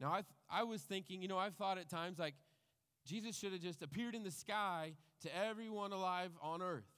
Now, 0.00 0.12
I, 0.12 0.22
I 0.50 0.64
was 0.64 0.82
thinking, 0.82 1.22
you 1.22 1.28
know, 1.28 1.38
I've 1.38 1.54
thought 1.54 1.78
at 1.78 1.88
times 1.88 2.18
like 2.18 2.34
Jesus 3.06 3.36
should 3.36 3.52
have 3.52 3.60
just 3.60 3.82
appeared 3.82 4.14
in 4.14 4.22
the 4.22 4.30
sky 4.30 4.94
to 5.22 5.30
everyone 5.36 5.92
alive 5.92 6.30
on 6.42 6.62
earth 6.62 6.88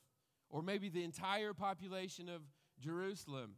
or 0.48 0.62
maybe 0.62 0.88
the 0.88 1.04
entire 1.04 1.52
population 1.52 2.28
of 2.28 2.42
Jerusalem. 2.80 3.54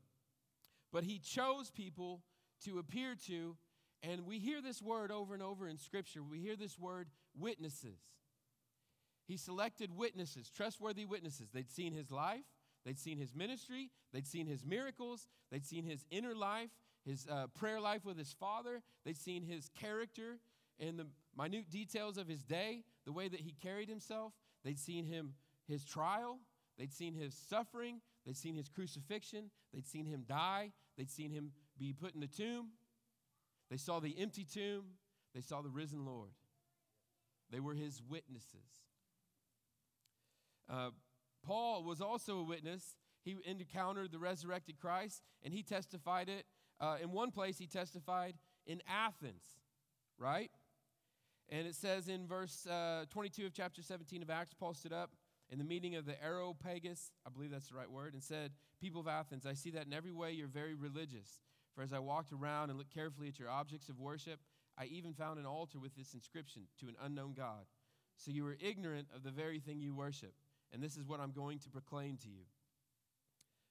But 0.92 1.04
he 1.04 1.18
chose 1.18 1.70
people 1.70 2.22
to 2.64 2.78
appear 2.78 3.14
to, 3.26 3.56
and 4.02 4.26
we 4.26 4.38
hear 4.38 4.62
this 4.62 4.80
word 4.80 5.10
over 5.10 5.34
and 5.34 5.42
over 5.42 5.68
in 5.68 5.78
Scripture. 5.78 6.22
We 6.22 6.40
hear 6.40 6.56
this 6.56 6.78
word 6.78 7.08
witnesses. 7.36 8.00
He 9.26 9.36
selected 9.36 9.94
witnesses, 9.94 10.50
trustworthy 10.50 11.04
witnesses. 11.04 11.50
They'd 11.52 11.70
seen 11.70 11.92
his 11.92 12.10
life, 12.10 12.44
they'd 12.86 12.98
seen 12.98 13.18
his 13.18 13.34
ministry, 13.34 13.90
they'd 14.12 14.26
seen 14.26 14.46
his 14.46 14.64
miracles, 14.64 15.28
they'd 15.50 15.66
seen 15.66 15.84
his 15.84 16.06
inner 16.10 16.34
life, 16.34 16.70
his 17.08 17.26
uh, 17.30 17.46
prayer 17.58 17.80
life 17.80 18.04
with 18.04 18.18
his 18.18 18.32
father, 18.32 18.82
they'd 19.04 19.16
seen 19.16 19.42
his 19.42 19.70
character 19.80 20.38
and 20.78 20.98
the 20.98 21.06
minute 21.36 21.70
details 21.70 22.18
of 22.18 22.28
his 22.28 22.42
day, 22.42 22.84
the 23.04 23.12
way 23.12 23.28
that 23.28 23.40
he 23.40 23.54
carried 23.62 23.88
himself. 23.88 24.32
They'd 24.64 24.78
seen 24.78 25.04
him, 25.04 25.34
his 25.66 25.84
trial, 25.84 26.38
They'd 26.78 26.92
seen 26.92 27.14
his 27.14 27.34
suffering, 27.34 28.00
they'd 28.24 28.36
seen 28.36 28.54
his 28.54 28.68
crucifixion, 28.68 29.50
they'd 29.74 29.86
seen 29.86 30.06
him 30.06 30.24
die, 30.26 30.72
they'd 30.96 31.10
seen 31.10 31.32
him 31.32 31.50
be 31.76 31.92
put 31.92 32.14
in 32.14 32.20
the 32.20 32.28
tomb. 32.28 32.68
They 33.68 33.76
saw 33.76 33.98
the 33.98 34.16
empty 34.18 34.44
tomb, 34.44 34.84
they 35.34 35.40
saw 35.40 35.60
the 35.60 35.68
risen 35.68 36.06
Lord. 36.06 36.30
They 37.50 37.60
were 37.60 37.74
his 37.74 38.00
witnesses. 38.08 38.86
Uh, 40.70 40.90
Paul 41.44 41.82
was 41.82 42.00
also 42.00 42.38
a 42.38 42.44
witness. 42.44 42.94
He 43.24 43.36
encountered 43.44 44.12
the 44.12 44.18
resurrected 44.18 44.78
Christ 44.78 45.22
and 45.42 45.52
he 45.52 45.62
testified 45.62 46.28
it. 46.28 46.44
Uh, 46.80 46.96
in 47.02 47.12
one 47.12 47.30
place, 47.30 47.58
he 47.58 47.66
testified 47.66 48.34
in 48.66 48.80
Athens, 48.88 49.42
right? 50.18 50.50
And 51.48 51.66
it 51.66 51.74
says 51.74 52.08
in 52.08 52.26
verse 52.26 52.66
uh, 52.66 53.04
22 53.10 53.46
of 53.46 53.52
chapter 53.52 53.82
17 53.82 54.22
of 54.22 54.30
Acts, 54.30 54.54
Paul 54.54 54.74
stood 54.74 54.92
up 54.92 55.10
in 55.50 55.58
the 55.58 55.64
meeting 55.64 55.96
of 55.96 56.04
the 56.04 56.22
Areopagus, 56.22 57.10
I 57.26 57.30
believe 57.30 57.50
that's 57.50 57.68
the 57.68 57.74
right 57.74 57.90
word, 57.90 58.12
and 58.12 58.22
said, 58.22 58.52
People 58.80 59.00
of 59.00 59.08
Athens, 59.08 59.46
I 59.46 59.54
see 59.54 59.70
that 59.70 59.86
in 59.86 59.92
every 59.92 60.12
way 60.12 60.32
you're 60.32 60.46
very 60.46 60.74
religious. 60.74 61.40
For 61.74 61.82
as 61.82 61.92
I 61.92 61.98
walked 62.00 62.32
around 62.32 62.70
and 62.70 62.78
looked 62.78 62.94
carefully 62.94 63.28
at 63.28 63.38
your 63.38 63.48
objects 63.48 63.88
of 63.88 63.98
worship, 63.98 64.40
I 64.76 64.84
even 64.86 65.14
found 65.14 65.38
an 65.38 65.46
altar 65.46 65.78
with 65.78 65.96
this 65.96 66.12
inscription 66.12 66.62
to 66.80 66.88
an 66.88 66.96
unknown 67.02 67.32
God. 67.34 67.66
So 68.16 68.30
you 68.30 68.44
were 68.44 68.56
ignorant 68.60 69.08
of 69.14 69.22
the 69.22 69.30
very 69.30 69.58
thing 69.58 69.80
you 69.80 69.94
worship. 69.94 70.34
And 70.72 70.82
this 70.82 70.96
is 70.96 71.06
what 71.06 71.20
I'm 71.20 71.32
going 71.32 71.60
to 71.60 71.70
proclaim 71.70 72.18
to 72.18 72.28
you. 72.28 72.42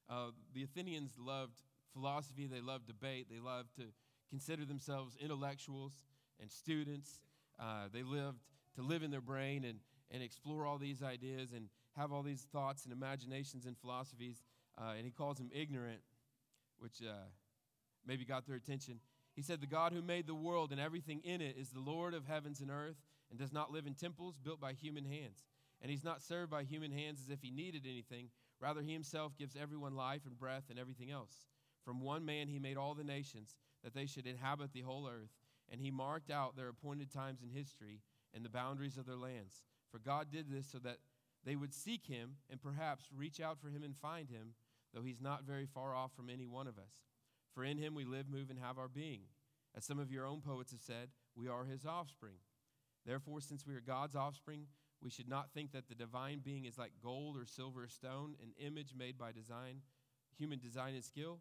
Uh, 0.09 0.31
the 0.53 0.63
Athenians 0.63 1.11
loved 1.19 1.61
philosophy, 1.97 2.47
they 2.47 2.61
love 2.61 2.85
debate, 2.85 3.27
they 3.29 3.39
love 3.39 3.65
to 3.75 3.83
consider 4.29 4.65
themselves 4.65 5.17
intellectuals 5.19 5.93
and 6.39 6.51
students. 6.51 7.21
Uh, 7.59 7.87
they 7.91 8.03
lived 8.03 8.39
to 8.75 8.81
live 8.83 9.01
in 9.01 9.09
their 9.09 9.21
brain 9.21 9.63
and, 9.63 9.79
and 10.11 10.21
explore 10.21 10.65
all 10.65 10.77
these 10.77 11.01
ideas 11.01 11.53
and 11.55 11.69
have 11.95 12.11
all 12.11 12.21
these 12.21 12.45
thoughts 12.51 12.83
and 12.83 12.93
imaginations 12.93 13.65
and 13.65 13.75
philosophies. 13.77 14.43
Uh, 14.79 14.93
and 14.95 15.05
he 15.05 15.11
calls 15.11 15.37
them 15.37 15.49
ignorant, 15.53 16.01
which 16.77 17.01
uh, 17.01 17.25
maybe 18.05 18.25
got 18.25 18.45
their 18.45 18.55
attention. 18.55 18.99
He 19.35 19.41
said, 19.41 19.59
The 19.59 19.67
God 19.67 19.91
who 19.91 20.01
made 20.01 20.27
the 20.27 20.35
world 20.35 20.71
and 20.71 20.79
everything 20.79 21.21
in 21.23 21.41
it 21.41 21.57
is 21.57 21.69
the 21.69 21.79
Lord 21.79 22.13
of 22.13 22.25
heavens 22.25 22.61
and 22.61 22.69
earth 22.69 22.97
and 23.31 23.39
does 23.39 23.51
not 23.51 23.71
live 23.71 23.87
in 23.87 23.95
temples 23.95 24.37
built 24.37 24.61
by 24.61 24.73
human 24.73 25.05
hands. 25.05 25.45
And 25.81 25.91
he's 25.91 26.03
not 26.03 26.21
served 26.21 26.51
by 26.51 26.63
human 26.63 26.91
hands 26.91 27.19
as 27.23 27.31
if 27.31 27.41
he 27.41 27.51
needed 27.51 27.83
anything. 27.87 28.29
Rather, 28.59 28.81
he 28.81 28.93
himself 28.93 29.37
gives 29.37 29.55
everyone 29.55 29.95
life 29.95 30.21
and 30.25 30.37
breath 30.37 30.65
and 30.69 30.79
everything 30.79 31.11
else. 31.11 31.45
From 31.87 32.01
one 32.01 32.25
man, 32.25 32.49
he 32.49 32.59
made 32.59 32.75
all 32.75 32.93
the 32.93 33.03
nations 33.05 33.55
that 33.81 33.93
they 33.93 34.05
should 34.05 34.27
inhabit 34.27 34.73
the 34.73 34.81
whole 34.81 35.07
earth. 35.07 35.31
And 35.71 35.79
he 35.79 35.89
marked 35.89 36.29
out 36.29 36.57
their 36.57 36.67
appointed 36.67 37.11
times 37.11 37.39
in 37.41 37.49
history 37.49 38.01
and 38.33 38.43
the 38.43 38.49
boundaries 38.49 38.97
of 38.97 39.05
their 39.05 39.15
lands 39.15 39.63
for 39.89 39.99
God 39.99 40.27
did 40.31 40.51
this 40.51 40.67
so 40.67 40.79
that 40.79 40.97
they 41.45 41.55
would 41.55 41.73
seek 41.73 42.05
him 42.05 42.35
and 42.49 42.61
perhaps 42.61 43.09
reach 43.15 43.39
out 43.39 43.59
for 43.59 43.69
him 43.69 43.83
and 43.83 43.95
find 43.95 44.29
him, 44.29 44.53
though 44.93 45.03
he's 45.03 45.21
not 45.21 45.45
very 45.45 45.65
far 45.65 45.95
off 45.95 46.11
from 46.15 46.29
any 46.29 46.45
one 46.45 46.67
of 46.67 46.77
us. 46.77 47.05
For 47.53 47.63
in 47.63 47.77
him 47.77 47.95
we 47.95 48.05
live, 48.05 48.29
move, 48.29 48.49
and 48.49 48.59
have 48.59 48.77
our 48.77 48.87
being. 48.87 49.21
As 49.75 49.85
some 49.85 49.99
of 49.99 50.11
your 50.11 50.25
own 50.25 50.41
poets 50.41 50.71
have 50.71 50.81
said, 50.81 51.09
we 51.35 51.47
are 51.47 51.65
his 51.65 51.85
offspring. 51.85 52.35
Therefore, 53.05 53.41
since 53.41 53.65
we 53.65 53.73
are 53.73 53.81
God's 53.81 54.15
offspring, 54.15 54.65
we 55.01 55.09
should 55.09 55.29
not 55.29 55.51
think 55.53 55.71
that 55.71 55.87
the 55.87 55.95
divine 55.95 56.39
being 56.43 56.65
is 56.65 56.77
like 56.77 56.91
gold 57.01 57.37
or 57.37 57.45
silver 57.45 57.83
or 57.83 57.87
stone, 57.87 58.35
an 58.41 58.51
image 58.59 58.93
made 58.97 59.17
by 59.17 59.31
design, 59.31 59.81
human 60.37 60.59
design 60.59 60.95
and 60.95 61.03
skill. 61.03 61.39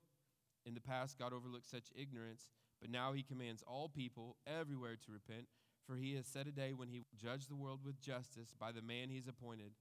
In 0.66 0.74
the 0.74 0.80
past, 0.80 1.18
God 1.18 1.32
overlooked 1.32 1.70
such 1.70 1.92
ignorance, 1.96 2.50
but 2.80 2.90
now 2.90 3.12
he 3.12 3.22
commands 3.22 3.62
all 3.66 3.88
people 3.88 4.36
everywhere 4.46 4.96
to 5.06 5.12
repent 5.12 5.46
for 5.86 5.96
he 5.96 6.14
has 6.16 6.26
set 6.26 6.46
a 6.46 6.52
day 6.52 6.72
when 6.72 6.88
he 6.88 6.98
will 6.98 7.06
judge 7.16 7.46
the 7.46 7.54
world 7.54 7.80
with 7.84 8.00
justice 8.00 8.52
by 8.58 8.72
the 8.72 8.82
man 8.82 9.08
he's 9.08 9.28
appointed. 9.28 9.72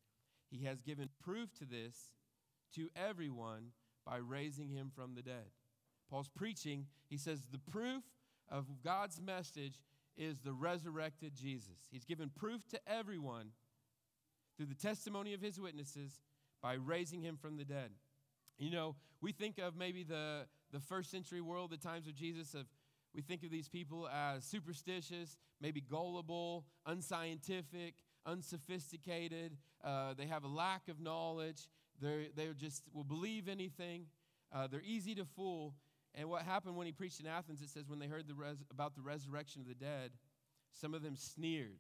He 0.52 0.66
has 0.66 0.82
given 0.82 1.10
proof 1.24 1.52
to 1.56 1.66
this 1.66 2.12
to 2.76 2.90
everyone 2.96 3.72
by 4.06 4.18
raising 4.18 4.70
him 4.70 4.92
from 4.96 5.16
the 5.16 5.24
dead. 5.24 5.50
Paul's 6.10 6.30
preaching, 6.30 6.86
he 7.10 7.18
says, 7.18 7.48
the 7.52 7.72
proof 7.72 8.04
of 8.50 8.66
God's 8.84 9.20
message 9.20 9.80
is 10.16 10.40
the 10.40 10.54
resurrected 10.54 11.34
Jesus. 11.36 11.88
He's 11.92 12.06
given 12.06 12.30
proof 12.30 12.68
to 12.70 12.80
everyone 12.88 13.50
through 14.56 14.68
the 14.68 14.76
testimony 14.76 15.34
of 15.34 15.42
his 15.42 15.60
witnesses 15.60 16.22
by 16.62 16.74
raising 16.74 17.22
him 17.22 17.38
from 17.42 17.58
the 17.58 17.66
dead. 17.66 17.90
You 18.60 18.70
know, 18.70 18.96
we 19.22 19.32
think 19.32 19.58
of 19.58 19.76
maybe 19.76 20.04
the, 20.04 20.46
the 20.76 20.82
first 20.82 21.10
century 21.10 21.40
world, 21.40 21.72
the 21.72 21.78
times 21.78 22.06
of 22.06 22.16
Jesus, 22.16 22.54
of 22.54 22.66
we 23.14 23.22
think 23.22 23.44
of 23.44 23.50
these 23.50 23.70
people 23.70 24.10
as 24.10 24.44
superstitious, 24.44 25.38
maybe 25.62 25.80
gullible, 25.80 26.66
unscientific, 26.86 27.94
unsophisticated. 28.26 29.56
Uh, 29.82 30.14
they 30.16 30.26
have 30.26 30.44
a 30.44 30.50
lack 30.50 30.90
of 30.90 31.00
knowledge. 31.00 31.70
They're, 32.02 32.26
they 32.36 32.50
just 32.58 32.84
will 32.94 33.06
believe 33.06 33.48
anything. 33.48 34.08
Uh, 34.54 34.68
they're 34.68 34.82
easy 34.86 35.16
to 35.16 35.24
fool. 35.24 35.76
And 36.14 36.30
what 36.30 36.42
happened 36.42 36.76
when 36.76 36.88
he 36.88 36.92
preached 36.92 37.22
in 37.22 37.26
Athens, 37.28 37.62
it 37.62 37.70
says 37.70 37.88
when 37.88 38.00
they 38.00 38.08
heard 38.08 38.28
the 38.28 38.34
res- 38.34 38.66
about 38.70 38.96
the 38.96 39.02
resurrection 39.02 39.62
of 39.62 39.68
the 39.70 39.76
dead, 39.76 40.12
some 40.74 40.94
of 40.94 41.02
them 41.02 41.16
sneered. 41.16 41.80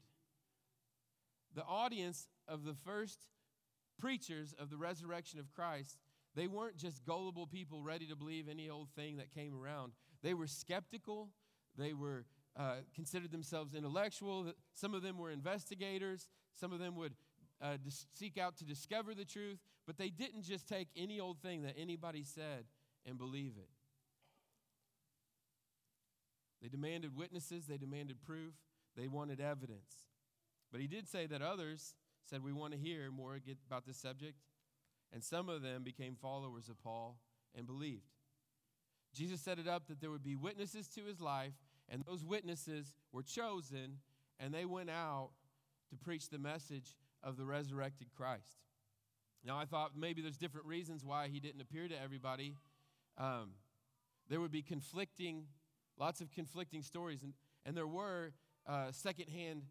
The 1.54 1.64
audience 1.64 2.30
of 2.48 2.64
the 2.64 2.76
first 2.86 3.20
preachers 4.00 4.56
of 4.58 4.70
the 4.70 4.78
resurrection 4.78 5.38
of 5.42 5.54
Christ, 5.54 5.98
they 6.36 6.48
weren't 6.48 6.78
just 6.78 7.06
gullible 7.06 7.48
people 7.48 7.82
ready 7.82 8.08
to 8.08 8.16
believe 8.16 8.48
any 8.50 8.70
old 8.70 8.90
thing 8.96 9.18
that 9.18 9.34
came 9.34 9.58
around. 9.58 9.94
They 10.22 10.34
were 10.34 10.48
skeptical. 10.48 11.30
They 11.78 11.94
were 11.94 12.26
uh, 12.58 12.78
considered 12.94 13.32
themselves 13.32 13.74
intellectual. 13.74 14.54
Some 14.74 14.94
of 14.94 15.02
them 15.02 15.18
were 15.18 15.32
investigators. 15.32 16.28
Some 16.54 16.74
of 16.74 16.80
them 16.80 16.96
would 16.96 17.14
uh, 17.62 17.78
dis- 17.84 18.06
seek 18.14 18.38
out 18.38 18.58
to 18.58 18.66
discover 18.66 19.14
the 19.14 19.26
truth. 19.26 19.60
But 19.88 19.98
they 19.98 20.10
didn't 20.10 20.44
just 20.44 20.68
take 20.68 20.90
any 20.96 21.20
old 21.20 21.40
thing 21.42 21.64
that 21.64 21.76
anybody 21.78 22.24
said 22.24 22.66
and 23.06 23.18
believe 23.18 23.54
it. 23.58 23.70
They 26.62 26.70
demanded 26.70 27.16
witnesses. 27.16 27.66
They 27.68 27.78
demanded 27.78 28.22
proof. 28.22 28.54
They 28.98 29.08
wanted 29.08 29.40
evidence. 29.40 30.08
But 30.72 30.82
he 30.82 30.88
did 30.88 31.08
say 31.08 31.28
that 31.28 31.42
others 31.42 31.94
said, 32.26 32.44
We 32.44 32.52
want 32.52 32.74
to 32.74 32.80
hear 32.80 33.12
more 33.12 33.38
about 33.70 33.86
this 33.86 33.98
subject. 33.98 34.36
And 35.16 35.24
some 35.24 35.48
of 35.48 35.62
them 35.62 35.82
became 35.82 36.18
followers 36.22 36.68
of 36.68 36.78
Paul 36.84 37.18
and 37.58 37.66
believed. 37.66 38.12
Jesus 39.14 39.40
set 39.40 39.60
it 39.60 39.68
up 39.68 39.88
that 39.88 40.02
there 40.02 40.12
would 40.12 40.26
be 40.26 40.36
witnesses 40.36 40.90
to 40.90 41.06
his 41.06 41.22
life, 41.22 41.54
and 41.88 42.04
those 42.06 42.26
witnesses 42.26 42.94
were 43.14 43.24
chosen, 43.24 44.00
and 44.42 44.54
they 44.54 44.66
went 44.66 44.90
out 44.90 45.30
to 45.90 45.96
preach 45.96 46.28
the 46.28 46.38
message 46.38 46.98
of 47.24 47.38
the 47.38 47.46
resurrected 47.46 48.08
Christ. 48.14 48.58
Now, 49.46 49.58
I 49.58 49.64
thought 49.64 49.92
maybe 49.96 50.22
there's 50.22 50.38
different 50.38 50.68
reasons 50.68 51.06
why 51.06 51.30
he 51.30 51.40
didn't 51.40 51.62
appear 51.62 51.88
to 51.88 51.96
everybody. 51.98 52.58
Um, 53.18 53.52
there 54.28 54.42
would 54.42 54.52
be 54.52 54.64
conflicting 54.64 55.46
lots 55.98 56.20
of 56.20 56.30
conflicting 56.30 56.82
stories, 56.82 57.24
and, 57.24 57.34
and 57.66 57.78
there 57.78 57.88
were 57.88 58.34
uh, 58.68 58.92
secondhand, 58.92 59.62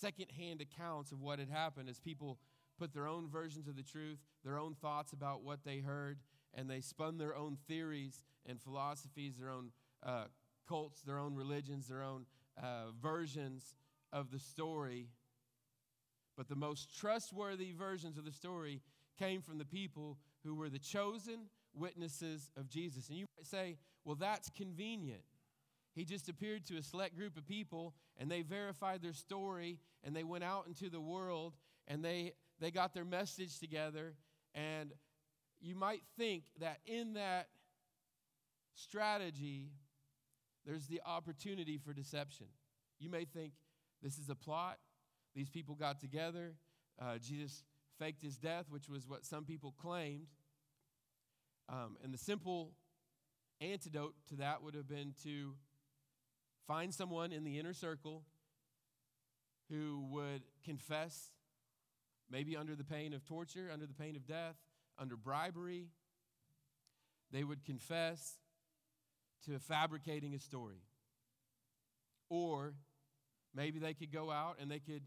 secondhand 0.00 0.60
accounts 0.60 1.10
of 1.10 1.20
what 1.20 1.40
had 1.40 1.48
happened 1.48 1.88
as 1.88 1.98
people 1.98 2.38
put 2.78 2.92
their 2.92 3.06
own 3.06 3.28
versions 3.28 3.68
of 3.68 3.76
the 3.76 3.82
truth, 3.82 4.18
their 4.44 4.58
own 4.58 4.74
thoughts 4.74 5.12
about 5.12 5.42
what 5.42 5.64
they 5.64 5.78
heard, 5.78 6.18
and 6.54 6.68
they 6.68 6.80
spun 6.80 7.18
their 7.18 7.36
own 7.36 7.56
theories 7.68 8.22
and 8.46 8.60
philosophies, 8.60 9.36
their 9.36 9.50
own 9.50 9.70
uh, 10.04 10.24
cults, 10.68 11.02
their 11.02 11.18
own 11.18 11.34
religions, 11.34 11.88
their 11.88 12.02
own 12.02 12.26
uh, 12.62 12.90
versions 13.00 13.76
of 14.12 14.30
the 14.30 14.38
story. 14.38 15.08
But 16.36 16.48
the 16.48 16.56
most 16.56 16.98
trustworthy 16.98 17.72
versions 17.72 18.18
of 18.18 18.24
the 18.24 18.32
story 18.32 18.80
came 19.18 19.40
from 19.40 19.58
the 19.58 19.64
people 19.64 20.18
who 20.44 20.54
were 20.54 20.68
the 20.68 20.78
chosen 20.78 21.48
witnesses 21.74 22.50
of 22.56 22.68
Jesus. 22.68 23.08
And 23.08 23.18
you 23.18 23.26
might 23.36 23.46
say, 23.46 23.76
well, 24.04 24.16
that's 24.16 24.50
convenient. 24.50 25.22
He 25.94 26.04
just 26.04 26.28
appeared 26.28 26.66
to 26.66 26.76
a 26.76 26.82
select 26.82 27.16
group 27.16 27.36
of 27.36 27.46
people 27.46 27.94
and 28.18 28.30
they 28.30 28.42
verified 28.42 29.02
their 29.02 29.14
story 29.14 29.78
and 30.04 30.14
they 30.14 30.24
went 30.24 30.44
out 30.44 30.66
into 30.66 30.90
the 30.90 31.00
world 31.00 31.54
and 31.88 32.04
they, 32.04 32.32
they 32.60 32.70
got 32.70 32.94
their 32.94 33.04
message 33.04 33.58
together. 33.58 34.14
And 34.54 34.92
you 35.60 35.74
might 35.74 36.02
think 36.18 36.44
that 36.60 36.78
in 36.86 37.14
that 37.14 37.48
strategy, 38.74 39.70
there's 40.64 40.86
the 40.86 41.00
opportunity 41.06 41.78
for 41.78 41.92
deception. 41.92 42.46
You 42.98 43.10
may 43.10 43.24
think 43.24 43.52
this 44.02 44.18
is 44.18 44.28
a 44.28 44.34
plot. 44.34 44.78
These 45.34 45.50
people 45.50 45.74
got 45.74 46.00
together. 46.00 46.54
Uh, 47.00 47.18
Jesus 47.18 47.62
faked 47.98 48.22
his 48.22 48.36
death, 48.36 48.66
which 48.68 48.88
was 48.88 49.06
what 49.06 49.24
some 49.24 49.44
people 49.44 49.74
claimed. 49.80 50.28
Um, 51.68 51.96
and 52.02 52.12
the 52.12 52.18
simple 52.18 52.72
antidote 53.60 54.14
to 54.28 54.36
that 54.36 54.62
would 54.62 54.74
have 54.74 54.88
been 54.88 55.14
to 55.24 55.54
find 56.66 56.92
someone 56.92 57.32
in 57.32 57.44
the 57.44 57.58
inner 57.58 57.72
circle 57.72 58.22
who 59.70 60.04
would 60.10 60.42
confess, 60.64 61.32
maybe 62.30 62.56
under 62.56 62.74
the 62.74 62.84
pain 62.84 63.14
of 63.14 63.24
torture, 63.24 63.70
under 63.72 63.86
the 63.86 63.94
pain 63.94 64.16
of 64.16 64.26
death, 64.26 64.56
under 64.98 65.16
bribery. 65.16 65.88
They 67.32 67.44
would 67.44 67.64
confess 67.64 68.34
to 69.46 69.58
fabricating 69.58 70.34
a 70.34 70.38
story. 70.38 70.82
Or 72.28 72.74
maybe 73.54 73.78
they 73.78 73.94
could 73.94 74.12
go 74.12 74.30
out 74.30 74.56
and 74.60 74.70
they 74.70 74.78
could 74.78 75.02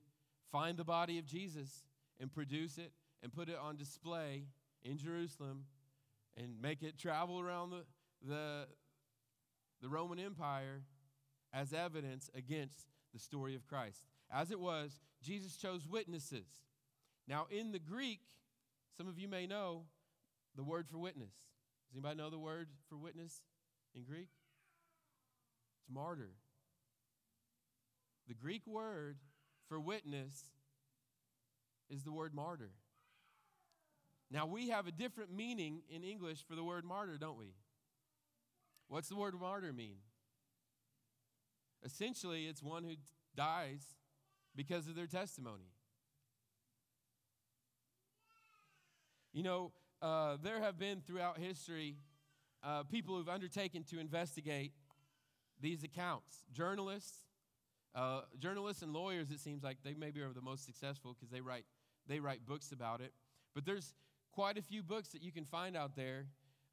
find 0.51 0.77
the 0.77 0.83
body 0.83 1.19
of 1.19 1.25
Jesus 1.25 1.83
and 2.19 2.31
produce 2.31 2.77
it 2.77 2.91
and 3.21 3.31
put 3.31 3.49
it 3.49 3.57
on 3.61 3.77
display 3.77 4.45
in 4.83 4.97
Jerusalem 4.97 5.65
and 6.37 6.61
make 6.61 6.83
it 6.83 6.97
travel 6.97 7.39
around 7.39 7.71
the, 7.71 7.83
the, 8.25 8.67
the 9.81 9.89
Roman 9.89 10.19
Empire 10.19 10.81
as 11.53 11.73
evidence 11.73 12.29
against 12.35 12.87
the 13.13 13.19
story 13.19 13.55
of 13.55 13.67
Christ. 13.67 14.05
As 14.31 14.51
it 14.51 14.59
was, 14.59 14.99
Jesus 15.21 15.57
chose 15.57 15.87
witnesses. 15.87 16.47
Now, 17.29 17.45
in 17.51 17.71
the 17.71 17.79
Greek, 17.79 18.21
some 18.97 19.07
of 19.07 19.19
you 19.19 19.27
may 19.27 19.45
know 19.45 19.83
the 20.55 20.63
word 20.63 20.89
for 20.89 20.97
witness. 20.97 21.31
Does 21.87 21.95
anybody 21.95 22.17
know 22.17 22.31
the 22.31 22.39
word 22.39 22.69
for 22.89 22.97
witness 22.97 23.41
in 23.93 24.03
Greek? 24.03 24.29
It's 25.79 25.93
martyr. 25.93 26.31
The 28.27 28.33
Greek 28.33 28.65
word 28.65 29.17
for 29.67 29.79
witness 29.79 30.33
is 31.87 32.03
the 32.03 32.11
word 32.11 32.33
martyr. 32.33 32.71
Now, 34.31 34.47
we 34.47 34.69
have 34.69 34.87
a 34.87 34.91
different 34.91 35.31
meaning 35.31 35.81
in 35.87 36.03
English 36.03 36.43
for 36.47 36.55
the 36.55 36.63
word 36.63 36.83
martyr, 36.83 37.17
don't 37.19 37.37
we? 37.37 37.53
What's 38.87 39.09
the 39.09 39.15
word 39.15 39.35
martyr 39.39 39.71
mean? 39.71 39.97
Essentially, 41.83 42.47
it's 42.47 42.63
one 42.63 42.83
who 42.83 42.95
dies 43.35 43.83
because 44.55 44.87
of 44.87 44.95
their 44.95 45.07
testimony. 45.07 45.71
You 49.33 49.43
know, 49.43 49.71
uh, 50.01 50.37
there 50.41 50.61
have 50.61 50.79
been 50.79 51.01
throughout 51.01 51.37
history 51.37 51.97
uh, 52.63 52.83
people 52.83 53.15
who've 53.15 53.29
undertaken 53.29 53.83
to 53.85 53.99
investigate 53.99 54.73
these 55.61 55.83
accounts. 55.83 56.43
Journalists, 56.51 57.17
uh, 57.95 58.21
journalists 58.39 58.81
and 58.81 58.91
lawyers, 58.91 59.31
it 59.31 59.39
seems 59.39 59.63
like 59.63 59.77
they 59.83 59.93
maybe 59.93 60.21
are 60.21 60.33
the 60.33 60.41
most 60.41 60.65
successful 60.65 61.15
because 61.17 61.29
they 61.29 61.41
write 61.41 61.65
they 62.07 62.19
write 62.19 62.45
books 62.45 62.71
about 62.71 63.01
it. 63.01 63.13
But 63.53 63.65
there's 63.65 63.93
quite 64.31 64.57
a 64.57 64.61
few 64.61 64.81
books 64.81 65.09
that 65.09 65.21
you 65.21 65.31
can 65.31 65.45
find 65.45 65.77
out 65.77 65.95
there 65.95 66.25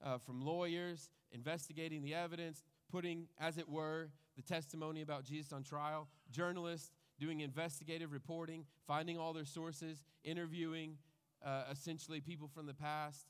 uh, 0.03 0.19
from 0.19 0.41
lawyers 0.41 1.11
investigating 1.33 2.03
the 2.03 2.15
evidence, 2.15 2.65
putting, 2.91 3.27
as 3.39 3.59
it 3.59 3.69
were, 3.69 4.09
the 4.37 4.43
testimony 4.43 5.03
about 5.03 5.25
Jesus 5.25 5.53
on 5.53 5.63
trial, 5.63 6.09
journalists 6.31 6.91
doing 7.19 7.41
investigative 7.41 8.13
reporting, 8.13 8.65
finding 8.87 9.19
all 9.19 9.33
their 9.33 9.45
sources, 9.45 10.03
interviewing 10.25 10.97
uh, 11.45 11.65
essentially 11.71 12.21
people 12.21 12.49
from 12.49 12.67
the 12.67 12.75
past. 12.75 13.27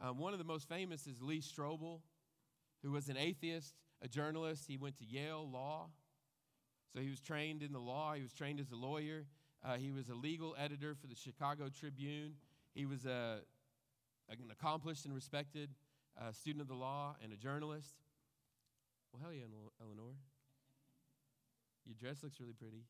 Um, 0.00 0.18
one 0.18 0.32
of 0.32 0.38
the 0.38 0.44
most 0.44 0.68
famous 0.68 1.06
is 1.06 1.20
Lee 1.20 1.40
Strobel, 1.40 2.00
who 2.82 2.90
was 2.90 3.08
an 3.08 3.16
atheist, 3.16 3.74
a 4.02 4.08
journalist. 4.08 4.64
He 4.66 4.76
went 4.76 4.96
to 4.98 5.04
Yale 5.04 5.48
Law. 5.50 5.88
So 6.92 7.00
he 7.00 7.08
was 7.08 7.20
trained 7.20 7.62
in 7.62 7.72
the 7.72 7.78
law, 7.78 8.14
he 8.14 8.22
was 8.22 8.32
trained 8.32 8.58
as 8.58 8.70
a 8.72 8.76
lawyer. 8.76 9.26
Uh, 9.62 9.76
he 9.76 9.92
was 9.92 10.08
a 10.08 10.14
legal 10.14 10.56
editor 10.58 10.94
for 10.94 11.06
the 11.06 11.14
Chicago 11.14 11.68
Tribune. 11.68 12.32
He 12.74 12.86
was 12.86 13.04
a, 13.04 13.40
an 14.30 14.38
accomplished 14.50 15.04
and 15.04 15.14
respected 15.14 15.70
uh, 16.18 16.32
student 16.32 16.62
of 16.62 16.68
the 16.68 16.74
law 16.74 17.14
and 17.22 17.32
a 17.32 17.36
journalist. 17.36 17.94
Well, 19.12 19.22
hell 19.22 19.32
yeah, 19.32 19.44
Eleanor. 19.80 20.14
Your 21.84 21.94
dress 22.00 22.22
looks 22.22 22.40
really 22.40 22.54
pretty. 22.54 22.84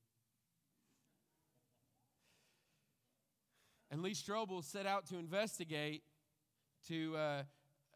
And 3.90 4.02
Lee 4.02 4.14
Strobel 4.14 4.62
set 4.64 4.86
out 4.86 5.06
to 5.06 5.18
investigate, 5.18 6.02
to 6.88 7.16
uh, 7.16 7.42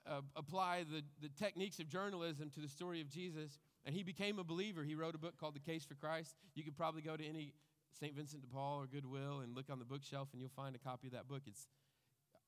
uh, 0.06 0.20
apply 0.36 0.84
the, 0.90 1.02
the 1.22 1.28
techniques 1.28 1.78
of 1.78 1.88
journalism 1.88 2.50
to 2.50 2.60
the 2.60 2.68
story 2.68 3.00
of 3.00 3.08
Jesus. 3.08 3.58
And 3.86 3.94
he 3.94 4.02
became 4.02 4.38
a 4.38 4.44
believer. 4.44 4.82
He 4.82 4.94
wrote 4.94 5.14
a 5.14 5.18
book 5.18 5.38
called 5.38 5.54
The 5.54 5.60
Case 5.60 5.84
for 5.84 5.94
Christ. 5.94 6.34
You 6.54 6.64
could 6.64 6.76
probably 6.76 7.02
go 7.02 7.16
to 7.16 7.24
any 7.24 7.54
St. 8.00 8.14
Vincent 8.14 8.42
de 8.42 8.48
Paul 8.48 8.80
or 8.80 8.86
Goodwill 8.86 9.40
and 9.40 9.54
look 9.54 9.66
on 9.70 9.78
the 9.78 9.84
bookshelf 9.84 10.28
and 10.32 10.40
you'll 10.40 10.50
find 10.50 10.74
a 10.74 10.78
copy 10.78 11.06
of 11.06 11.12
that 11.12 11.28
book. 11.28 11.42
It's, 11.46 11.68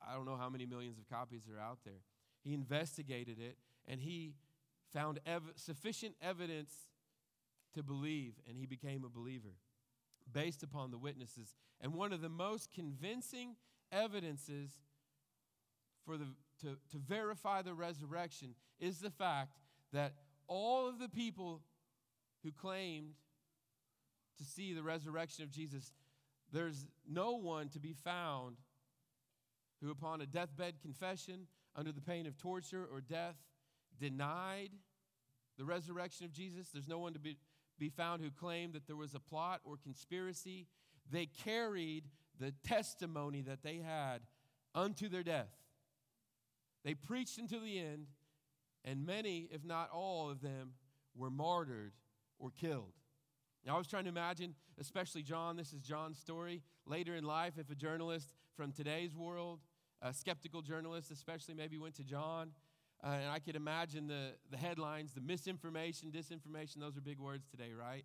I 0.06 0.14
don't 0.14 0.26
know 0.26 0.36
how 0.36 0.48
many 0.48 0.66
millions 0.66 0.98
of 0.98 1.08
copies 1.08 1.42
are 1.48 1.60
out 1.60 1.78
there. 1.84 2.02
He 2.42 2.52
investigated 2.52 3.38
it 3.38 3.56
and 3.86 4.00
he 4.00 4.34
found 4.92 5.20
ev- 5.24 5.52
sufficient 5.54 6.14
evidence 6.20 6.72
to 7.74 7.82
believe, 7.82 8.34
and 8.48 8.56
he 8.56 8.64
became 8.64 9.04
a 9.04 9.08
believer 9.08 9.54
based 10.32 10.62
upon 10.62 10.90
the 10.90 10.98
witnesses. 10.98 11.54
And 11.80 11.94
one 11.94 12.12
of 12.12 12.20
the 12.20 12.28
most 12.28 12.72
convincing 12.72 13.56
evidences 13.92 14.70
for 16.04 16.16
the, 16.16 16.26
to, 16.62 16.76
to 16.92 16.98
verify 16.98 17.62
the 17.62 17.74
resurrection 17.74 18.54
is 18.80 19.00
the 19.00 19.10
fact 19.10 19.58
that 19.92 20.14
all 20.48 20.88
of 20.88 20.98
the 20.98 21.08
people 21.08 21.62
who 22.42 22.52
claimed 22.52 23.14
to 24.38 24.44
see 24.44 24.72
the 24.72 24.82
resurrection 24.82 25.44
of 25.44 25.50
Jesus, 25.50 25.92
there's 26.52 26.86
no 27.08 27.36
one 27.36 27.68
to 27.70 27.80
be 27.80 27.92
found 27.92 28.56
who, 29.82 29.90
upon 29.90 30.20
a 30.20 30.26
deathbed 30.26 30.74
confession, 30.80 31.46
under 31.74 31.92
the 31.92 32.00
pain 32.00 32.26
of 32.26 32.38
torture 32.38 32.86
or 32.90 33.00
death, 33.00 33.36
denied 34.00 34.70
the 35.58 35.64
resurrection 35.64 36.24
of 36.24 36.32
Jesus. 36.32 36.68
There's 36.72 36.88
no 36.88 36.98
one 36.98 37.12
to 37.14 37.18
be, 37.18 37.36
be 37.78 37.88
found 37.88 38.22
who 38.22 38.30
claimed 38.30 38.74
that 38.74 38.86
there 38.86 38.96
was 38.96 39.14
a 39.14 39.20
plot 39.20 39.60
or 39.64 39.76
conspiracy. 39.76 40.66
They 41.10 41.26
carried 41.26 42.04
the 42.38 42.52
testimony 42.64 43.42
that 43.42 43.62
they 43.62 43.76
had 43.76 44.22
unto 44.74 45.08
their 45.08 45.22
death. 45.22 45.54
They 46.84 46.94
preached 46.94 47.38
until 47.38 47.60
the 47.60 47.78
end, 47.78 48.06
and 48.84 49.04
many, 49.04 49.48
if 49.50 49.64
not 49.64 49.90
all 49.90 50.30
of 50.30 50.40
them, 50.40 50.74
were 51.14 51.30
martyred 51.30 51.92
or 52.38 52.50
killed. 52.50 52.92
Now, 53.64 53.74
I 53.74 53.78
was 53.78 53.88
trying 53.88 54.04
to 54.04 54.10
imagine, 54.10 54.54
especially 54.78 55.22
John, 55.22 55.56
this 55.56 55.72
is 55.72 55.80
John's 55.80 56.18
story. 56.18 56.62
Later 56.86 57.16
in 57.16 57.24
life, 57.24 57.54
if 57.58 57.68
a 57.70 57.74
journalist 57.74 58.32
from 58.56 58.70
today's 58.70 59.16
world, 59.16 59.58
a 60.00 60.12
skeptical 60.12 60.62
journalist 60.62 61.10
especially, 61.10 61.54
maybe 61.54 61.76
went 61.78 61.96
to 61.96 62.04
John, 62.04 62.52
uh, 63.04 63.08
and 63.08 63.30
I 63.30 63.38
could 63.38 63.56
imagine 63.56 64.06
the, 64.06 64.32
the 64.50 64.56
headlines, 64.56 65.12
the 65.12 65.20
misinformation, 65.20 66.10
disinformation, 66.10 66.80
those 66.80 66.96
are 66.96 67.00
big 67.00 67.18
words 67.18 67.46
today, 67.50 67.72
right? 67.78 68.04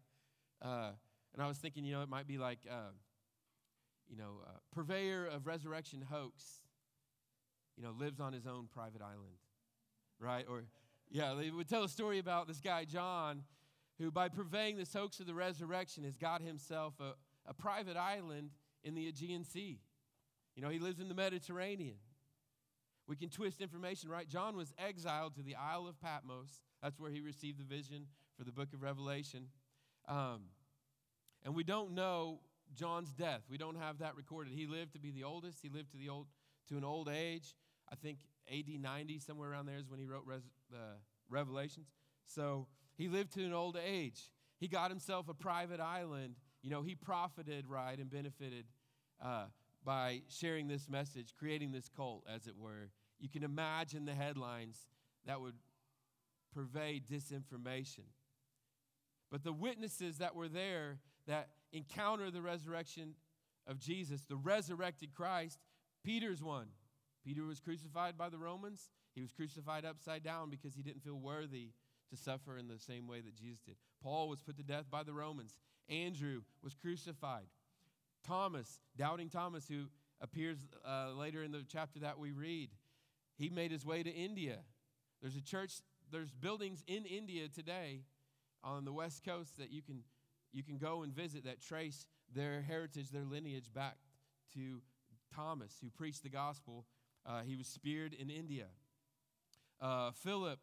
Uh, 0.61 0.91
and 1.33 1.41
I 1.41 1.47
was 1.47 1.57
thinking, 1.57 1.85
you 1.85 1.93
know, 1.93 2.01
it 2.01 2.09
might 2.09 2.27
be 2.27 2.37
like, 2.37 2.59
uh, 2.69 2.91
you 4.09 4.17
know, 4.17 4.41
uh, 4.45 4.57
purveyor 4.73 5.25
of 5.25 5.47
resurrection 5.47 6.05
hoax, 6.09 6.61
you 7.77 7.83
know, 7.83 7.91
lives 7.97 8.19
on 8.19 8.33
his 8.33 8.45
own 8.45 8.67
private 8.71 9.01
island, 9.01 9.37
right? 10.19 10.45
Or, 10.49 10.63
yeah, 11.09 11.33
they 11.33 11.49
would 11.49 11.69
tell 11.69 11.83
a 11.83 11.89
story 11.89 12.19
about 12.19 12.47
this 12.47 12.59
guy, 12.59 12.83
John, 12.83 13.43
who, 13.97 14.11
by 14.11 14.27
purveying 14.27 14.77
this 14.77 14.93
hoax 14.93 15.19
of 15.19 15.27
the 15.27 15.33
resurrection, 15.33 16.03
has 16.03 16.17
got 16.17 16.41
himself 16.41 16.95
a, 16.99 17.13
a 17.49 17.53
private 17.53 17.95
island 17.95 18.51
in 18.83 18.93
the 18.93 19.07
Aegean 19.07 19.45
Sea. 19.45 19.79
You 20.55 20.61
know, 20.61 20.69
he 20.69 20.79
lives 20.79 20.99
in 20.99 21.07
the 21.07 21.15
Mediterranean. 21.15 21.95
We 23.07 23.15
can 23.15 23.29
twist 23.29 23.61
information, 23.61 24.09
right? 24.09 24.27
John 24.27 24.55
was 24.55 24.73
exiled 24.77 25.35
to 25.35 25.41
the 25.41 25.55
Isle 25.55 25.87
of 25.87 25.99
Patmos. 25.99 26.61
That's 26.81 26.99
where 26.99 27.11
he 27.11 27.19
received 27.19 27.59
the 27.59 27.63
vision 27.63 28.07
for 28.37 28.43
the 28.43 28.51
book 28.51 28.73
of 28.73 28.81
Revelation. 28.81 29.47
Um, 30.07 30.43
and 31.43 31.55
we 31.55 31.63
don't 31.63 31.93
know 31.93 32.39
John's 32.73 33.11
death. 33.11 33.41
We 33.49 33.57
don't 33.57 33.77
have 33.77 33.99
that 33.99 34.15
recorded. 34.15 34.53
He 34.53 34.67
lived 34.67 34.93
to 34.93 34.99
be 34.99 35.11
the 35.11 35.23
oldest. 35.23 35.59
He 35.61 35.69
lived 35.69 35.91
to 35.91 35.97
the 35.97 36.09
old 36.09 36.27
to 36.69 36.77
an 36.77 36.83
old 36.83 37.09
age. 37.09 37.55
I 37.91 37.95
think 37.95 38.19
AD 38.49 38.69
90, 38.69 39.19
somewhere 39.19 39.51
around 39.51 39.65
there, 39.65 39.77
is 39.77 39.89
when 39.89 39.99
he 39.99 40.05
wrote 40.05 40.23
Res, 40.25 40.43
uh, 40.73 40.97
Revelations. 41.29 41.87
So 42.25 42.67
he 42.95 43.09
lived 43.09 43.33
to 43.33 43.43
an 43.43 43.53
old 43.53 43.77
age. 43.77 44.31
He 44.57 44.67
got 44.67 44.89
himself 44.89 45.27
a 45.27 45.33
private 45.33 45.79
island. 45.79 46.35
You 46.61 46.69
know, 46.69 46.81
he 46.81 46.95
profited, 46.95 47.67
right, 47.67 47.97
and 47.97 48.09
benefited 48.09 48.65
uh, 49.23 49.45
by 49.83 50.21
sharing 50.29 50.67
this 50.67 50.87
message, 50.87 51.33
creating 51.37 51.71
this 51.71 51.89
cult, 51.95 52.23
as 52.33 52.47
it 52.47 52.57
were. 52.57 52.89
You 53.19 53.29
can 53.29 53.43
imagine 53.43 54.05
the 54.05 54.13
headlines 54.13 54.87
that 55.25 55.41
would 55.41 55.55
pervade 56.53 57.07
disinformation. 57.07 58.05
But 59.31 59.43
the 59.43 59.53
witnesses 59.53 60.17
that 60.17 60.35
were 60.35 60.49
there 60.49 60.99
that 61.27 61.49
encounter 61.71 62.29
the 62.31 62.41
resurrection 62.41 63.15
of 63.67 63.79
Jesus, 63.79 64.25
the 64.27 64.35
resurrected 64.35 65.13
Christ, 65.13 65.59
Peter's 66.03 66.43
one. 66.43 66.67
Peter 67.23 67.45
was 67.45 67.59
crucified 67.59 68.17
by 68.17 68.29
the 68.29 68.39
Romans. 68.39 68.89
He 69.13 69.21
was 69.21 69.31
crucified 69.31 69.85
upside 69.85 70.23
down 70.23 70.49
because 70.49 70.73
he 70.73 70.81
didn't 70.81 71.03
feel 71.03 71.19
worthy 71.19 71.69
to 72.09 72.17
suffer 72.17 72.57
in 72.57 72.67
the 72.67 72.79
same 72.79 73.07
way 73.07 73.21
that 73.21 73.35
Jesus 73.35 73.59
did. 73.65 73.75
Paul 74.01 74.27
was 74.27 74.41
put 74.41 74.57
to 74.57 74.63
death 74.63 74.85
by 74.89 75.03
the 75.03 75.13
Romans. 75.13 75.57
Andrew 75.87 76.41
was 76.63 76.73
crucified. 76.73 77.45
Thomas, 78.25 78.79
doubting 78.97 79.29
Thomas, 79.29 79.67
who 79.67 79.85
appears 80.21 80.57
uh, 80.87 81.11
later 81.15 81.43
in 81.43 81.51
the 81.51 81.63
chapter 81.67 81.99
that 81.99 82.19
we 82.19 82.31
read, 82.31 82.69
he 83.37 83.49
made 83.49 83.71
his 83.71 83.85
way 83.85 84.03
to 84.03 84.09
India. 84.09 84.59
There's 85.21 85.35
a 85.35 85.41
church, 85.41 85.81
there's 86.11 86.31
buildings 86.31 86.83
in 86.87 87.05
India 87.05 87.47
today 87.47 88.01
on 88.63 88.85
the 88.85 88.93
west 88.93 89.23
coast 89.25 89.57
that 89.57 89.71
you 89.71 89.81
can 89.81 90.03
you 90.53 90.63
can 90.63 90.77
go 90.77 91.01
and 91.01 91.13
visit 91.13 91.45
that 91.45 91.61
trace 91.61 92.05
their 92.33 92.61
heritage, 92.61 93.09
their 93.09 93.23
lineage 93.23 93.71
back 93.73 93.97
to 94.53 94.81
Thomas, 95.33 95.77
who 95.81 95.89
preached 95.89 96.23
the 96.23 96.29
gospel. 96.29 96.85
Uh, 97.25 97.41
he 97.41 97.55
was 97.55 97.67
speared 97.67 98.13
in 98.13 98.29
India. 98.29 98.65
Uh, 99.79 100.11
Philip 100.11 100.59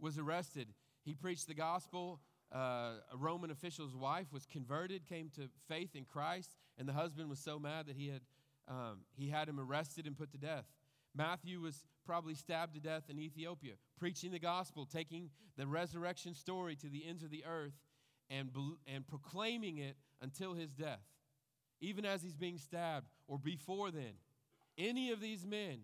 was 0.00 0.18
arrested. 0.18 0.68
He 1.04 1.14
preached 1.14 1.46
the 1.46 1.54
gospel. 1.54 2.20
Uh, 2.54 2.94
a 3.12 3.16
Roman 3.16 3.50
official's 3.50 3.94
wife 3.94 4.32
was 4.32 4.46
converted, 4.46 5.06
came 5.06 5.30
to 5.36 5.48
faith 5.68 5.94
in 5.94 6.04
Christ, 6.04 6.56
and 6.78 6.88
the 6.88 6.92
husband 6.92 7.28
was 7.28 7.38
so 7.38 7.58
mad 7.58 7.86
that 7.86 7.96
he 7.96 8.08
had, 8.08 8.22
um, 8.68 9.00
he 9.12 9.28
had 9.28 9.48
him 9.48 9.60
arrested 9.60 10.06
and 10.06 10.16
put 10.16 10.32
to 10.32 10.38
death. 10.38 10.64
Matthew 11.14 11.60
was 11.60 11.84
probably 12.06 12.34
stabbed 12.34 12.74
to 12.74 12.80
death 12.80 13.04
in 13.10 13.18
Ethiopia, 13.18 13.74
preaching 13.98 14.30
the 14.30 14.38
gospel, 14.38 14.86
taking 14.86 15.30
the 15.56 15.66
resurrection 15.66 16.32
story 16.34 16.74
to 16.76 16.88
the 16.88 17.04
ends 17.06 17.22
of 17.22 17.30
the 17.30 17.44
earth 17.44 17.74
and, 18.30 18.50
and 18.86 19.06
proclaiming 19.06 19.78
it 19.78 19.96
until 20.22 20.54
his 20.54 20.72
death, 20.72 21.04
even 21.80 22.04
as 22.04 22.22
he's 22.22 22.36
being 22.36 22.58
stabbed 22.58 23.08
or 23.26 23.38
before 23.38 23.90
then. 23.90 24.14
Any 24.78 25.10
of 25.10 25.20
these 25.20 25.44
men 25.44 25.80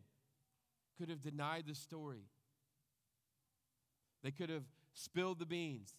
could 0.99 1.11
have 1.11 1.21
denied 1.21 1.65
the 1.67 1.75
story. 1.75 2.29
They 4.23 4.31
could 4.31 4.51
have 4.51 4.65
spilled 4.95 5.41
the 5.41 5.47
beans. 5.47 5.95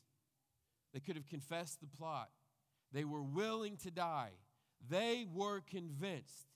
They 0.95 1.01
could 1.01 1.17
have 1.17 1.27
confessed 1.27 1.81
the 1.81 1.87
plot. 1.87 2.29
They 2.93 3.03
were 3.03 3.21
willing 3.21 3.75
to 3.83 3.91
die. 3.91 4.29
They 4.89 5.25
were 5.29 5.59
convinced 5.59 6.47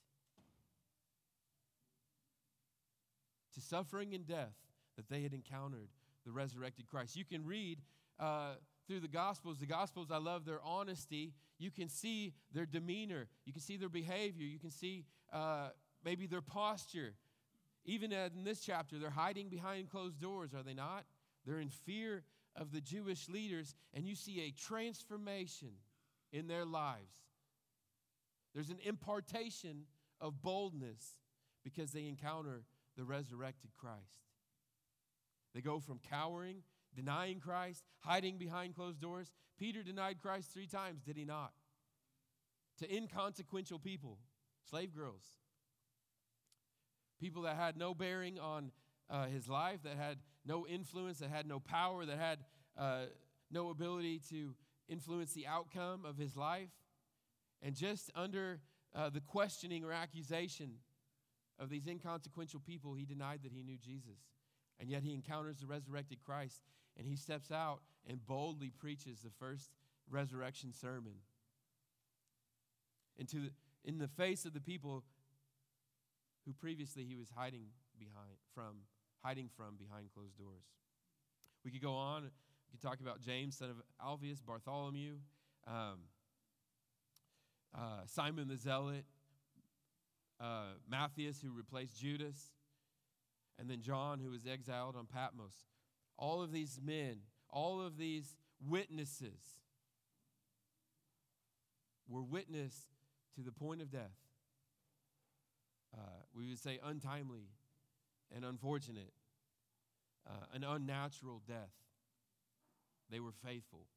to 3.53 3.59
suffering 3.59 4.13
and 4.13 4.25
death 4.25 4.55
that 4.95 5.09
they 5.09 5.23
had 5.23 5.33
encountered 5.33 5.89
the 6.25 6.31
resurrected 6.31 6.87
Christ. 6.87 7.17
You 7.17 7.25
can 7.25 7.45
read 7.45 7.79
uh, 8.17 8.53
through 8.87 9.01
the 9.01 9.09
Gospels. 9.09 9.59
The 9.59 9.65
Gospels, 9.65 10.07
I 10.09 10.19
love 10.19 10.45
their 10.45 10.61
honesty. 10.63 11.33
You 11.57 11.69
can 11.69 11.89
see 11.89 12.33
their 12.53 12.65
demeanor, 12.65 13.27
you 13.43 13.51
can 13.51 13.61
see 13.61 13.75
their 13.75 13.89
behavior, 13.89 14.45
you 14.45 14.59
can 14.59 14.71
see 14.71 15.03
uh, 15.33 15.71
maybe 16.05 16.27
their 16.27 16.41
posture. 16.41 17.13
Even 17.83 18.13
in 18.13 18.45
this 18.45 18.61
chapter, 18.61 18.99
they're 18.99 19.09
hiding 19.09 19.49
behind 19.49 19.89
closed 19.89 20.21
doors, 20.21 20.53
are 20.53 20.63
they 20.63 20.73
not? 20.73 21.03
They're 21.45 21.59
in 21.59 21.67
fear 21.67 22.23
of 22.55 22.71
the 22.71 22.81
Jewish 22.81 23.29
leaders, 23.29 23.75
and 23.93 24.05
you 24.05 24.15
see 24.15 24.41
a 24.41 24.51
transformation 24.51 25.71
in 26.31 26.47
their 26.47 26.65
lives. 26.65 27.13
There's 28.53 28.69
an 28.69 28.79
impartation 28.83 29.83
of 30.19 30.41
boldness 30.41 31.17
because 31.63 31.91
they 31.91 32.07
encounter 32.07 32.63
the 32.97 33.03
resurrected 33.03 33.71
Christ. 33.77 34.25
They 35.53 35.61
go 35.61 35.79
from 35.79 35.99
cowering 36.09 36.63
denying 36.95 37.39
Christ, 37.39 37.83
hiding 37.99 38.37
behind 38.37 38.75
closed 38.75 39.01
doors. 39.01 39.31
Peter 39.57 39.83
denied 39.83 40.19
Christ 40.21 40.51
three 40.51 40.67
times, 40.67 41.01
did 41.03 41.17
he 41.17 41.25
not? 41.25 41.51
To 42.79 42.95
inconsequential 42.95 43.79
people, 43.79 44.17
slave 44.69 44.95
girls, 44.95 45.23
people 47.19 47.43
that 47.43 47.57
had 47.57 47.77
no 47.77 47.93
bearing 47.93 48.39
on 48.39 48.71
uh, 49.09 49.25
his 49.27 49.49
life, 49.49 49.83
that 49.83 49.97
had 49.97 50.17
no 50.45 50.65
influence, 50.67 51.19
that 51.19 51.29
had 51.29 51.47
no 51.47 51.59
power, 51.59 52.05
that 52.05 52.17
had 52.17 52.39
uh, 52.77 53.05
no 53.51 53.69
ability 53.69 54.21
to 54.29 54.55
influence 54.87 55.33
the 55.33 55.47
outcome 55.47 56.05
of 56.05 56.17
his 56.17 56.35
life. 56.35 56.69
And 57.61 57.75
just 57.75 58.09
under 58.15 58.59
uh, 58.95 59.09
the 59.09 59.21
questioning 59.21 59.83
or 59.83 59.91
accusation 59.91 60.75
of 61.59 61.69
these 61.69 61.87
inconsequential 61.87 62.61
people, 62.61 62.93
he 62.93 63.05
denied 63.05 63.41
that 63.43 63.51
he 63.51 63.63
knew 63.63 63.77
Jesus. 63.77 64.19
And 64.79 64.89
yet 64.89 65.03
he 65.03 65.13
encounters 65.13 65.57
the 65.59 65.67
resurrected 65.67 66.19
Christ 66.25 66.61
and 66.97 67.05
he 67.05 67.15
steps 67.15 67.51
out 67.51 67.81
and 68.07 68.25
boldly 68.25 68.71
preaches 68.77 69.21
the 69.21 69.29
first 69.39 69.71
resurrection 70.09 70.73
sermon. 70.73 71.13
And 73.17 73.27
to 73.29 73.49
in 73.85 73.97
the 73.97 74.07
face 74.07 74.45
of 74.45 74.53
the 74.53 74.61
people 74.61 75.03
who 76.45 76.53
previously 76.53 77.05
he 77.05 77.15
was 77.15 77.29
hiding 77.35 77.65
behind 77.97 78.37
from, 78.53 78.83
hiding 79.23 79.49
from 79.55 79.75
behind 79.77 80.09
closed 80.13 80.37
doors. 80.37 80.63
We 81.63 81.71
could 81.71 81.81
go 81.81 81.93
on. 81.93 82.23
We 82.23 82.71
could 82.71 82.81
talk 82.81 82.99
about 83.01 83.21
James, 83.21 83.57
son 83.57 83.69
of 83.69 83.77
Alphaeus, 84.03 84.41
Bartholomew, 84.41 85.15
um, 85.67 85.99
uh, 87.75 88.01
Simon 88.05 88.47
the 88.47 88.57
Zealot, 88.57 89.05
uh, 90.39 90.73
Matthias, 90.89 91.41
who 91.41 91.51
replaced 91.51 91.99
Judas, 91.99 92.51
and 93.57 93.69
then 93.69 93.81
John, 93.81 94.19
who 94.19 94.29
was 94.29 94.45
exiled 94.47 94.95
on 94.95 95.05
Patmos 95.05 95.65
all 96.19 96.41
of 96.41 96.51
these 96.51 96.79
men, 96.83 97.21
all 97.49 97.81
of 97.81 97.97
these 97.97 98.35
witnesses 98.67 99.39
were 102.07 102.21
witness 102.21 102.87
to 103.35 103.41
the 103.41 103.51
point 103.51 103.81
of 103.81 103.89
death. 103.89 104.17
Uh, 105.93 106.01
we 106.35 106.49
would 106.49 106.59
say 106.59 106.79
untimely 106.83 107.47
and 108.35 108.45
unfortunate, 108.45 109.13
uh, 110.27 110.45
an 110.53 110.63
unnatural 110.63 111.41
death. 111.47 111.73
They 113.09 113.19
were 113.19 113.33
faithful. 113.45 113.87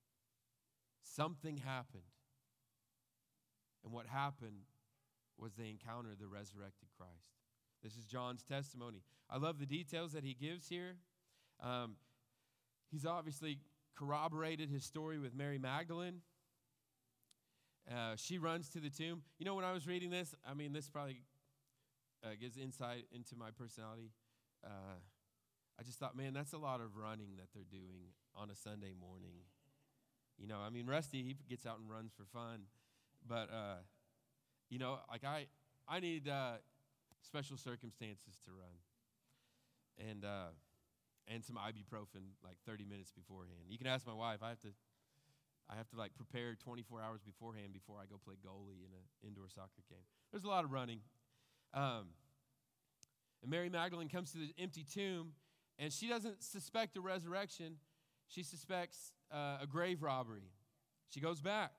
Something 1.03 1.59
happened. 1.59 2.03
And 3.85 3.93
what 3.93 4.07
happened 4.07 4.63
was 5.37 5.55
they 5.55 5.69
encountered 5.69 6.19
the 6.21 6.29
resurrected 6.29 6.89
Christ. 6.97 7.35
This 7.83 7.97
is 7.97 8.05
John's 8.05 8.45
testimony. 8.45 9.03
I 9.29 9.39
love 9.39 9.59
the 9.59 9.67
details 9.67 10.13
that 10.13 10.25
he 10.25 10.35
gives 10.35 10.69
here. 10.69 10.97
Um, 11.63 11.97
He's 12.93 13.07
obviously 13.07 13.59
corroborated 13.97 14.69
his 14.69 14.85
story 14.85 15.19
with 15.19 15.35
Mary 15.35 15.59
Magdalene. 15.59 16.21
Uh, 17.91 18.15
she 18.17 18.37
runs 18.37 18.69
to 18.71 18.81
the 18.81 18.91
tomb. 18.91 19.23
You 19.39 19.47
know, 19.47 19.55
when 19.55 19.65
I 19.65 19.73
was 19.73 19.87
reading 19.87 20.11
this, 20.11 20.35
I 20.47 20.53
mean, 20.53 20.75
this 20.75 20.91
probably 20.91 21.23
uh, 22.25 22.31
gives 22.41 22.57
insight 22.57 23.05
into 23.15 23.37
my 23.37 23.51
personality. 23.51 24.11
Uh, 24.65 25.01
I 25.79 25.83
just 25.83 25.99
thought, 25.99 26.17
man, 26.17 26.35
that's 26.35 26.53
a 26.53 26.59
lot 26.59 26.81
of 26.81 26.97
running 26.97 27.37
that 27.37 27.49
they're 27.55 27.69
doing 27.71 28.15
on 28.37 28.51
a 28.51 28.57
Sunday 28.57 28.93
morning. 28.99 29.47
You 30.39 30.47
know, 30.47 30.59
I 30.59 30.71
mean, 30.71 30.87
Rusty, 30.87 31.23
he 31.23 31.37
gets 31.49 31.67
out 31.67 31.79
and 31.79 31.89
runs 31.91 32.13
for 32.17 32.25
fun. 32.25 32.63
But, 33.27 33.51
uh, 33.53 33.83
you 34.71 34.79
know, 34.79 34.99
like 35.11 35.25
I, 35.25 35.47
I 35.89 36.01
need 36.01 36.29
uh, 36.29 36.55
special 37.23 37.57
circumstances 37.57 38.39
to 38.45 38.51
run. 38.51 38.77
And, 40.11 40.25
uh, 40.25 40.55
and 41.29 41.45
some 41.45 41.57
ibuprofen 41.57 42.35
like 42.43 42.57
30 42.67 42.85
minutes 42.85 43.13
beforehand. 43.13 43.69
You 43.69 43.79
can 43.79 43.87
ask 43.87 44.07
my 44.07 44.15
wife. 44.15 44.39
I 44.43 44.49
have 44.49 44.61
to 44.61 44.75
I 45.71 45.77
have 45.77 45.89
to 45.91 45.97
like 45.97 46.15
prepare 46.15 46.55
24 46.55 47.01
hours 47.01 47.23
beforehand 47.23 47.73
before 47.73 47.97
I 47.97 48.05
go 48.05 48.19
play 48.19 48.35
goalie 48.45 48.83
in 48.85 48.93
an 48.93 49.07
indoor 49.25 49.49
soccer 49.49 49.81
game. 49.89 50.05
There's 50.31 50.45
a 50.45 50.49
lot 50.49 50.65
of 50.65 50.73
running. 50.73 51.01
Um, 51.75 52.09
and 53.43 53.51
Mary 53.51 53.69
Magdalene 53.69 54.09
comes 54.09 54.33
to 54.33 54.39
the 54.39 54.55
empty 54.59 54.85
tomb, 54.85 55.33
and 55.79 55.93
she 55.93 56.09
doesn't 56.09 56.43
suspect 56.43 56.97
a 56.97 57.01
resurrection. 57.01 57.77
She 58.29 58.43
suspects 58.43 59.13
uh, 59.33 59.59
a 59.63 59.67
grave 59.67 60.03
robbery. 60.03 60.51
She 61.09 61.21
goes 61.21 61.41
back. 61.41 61.73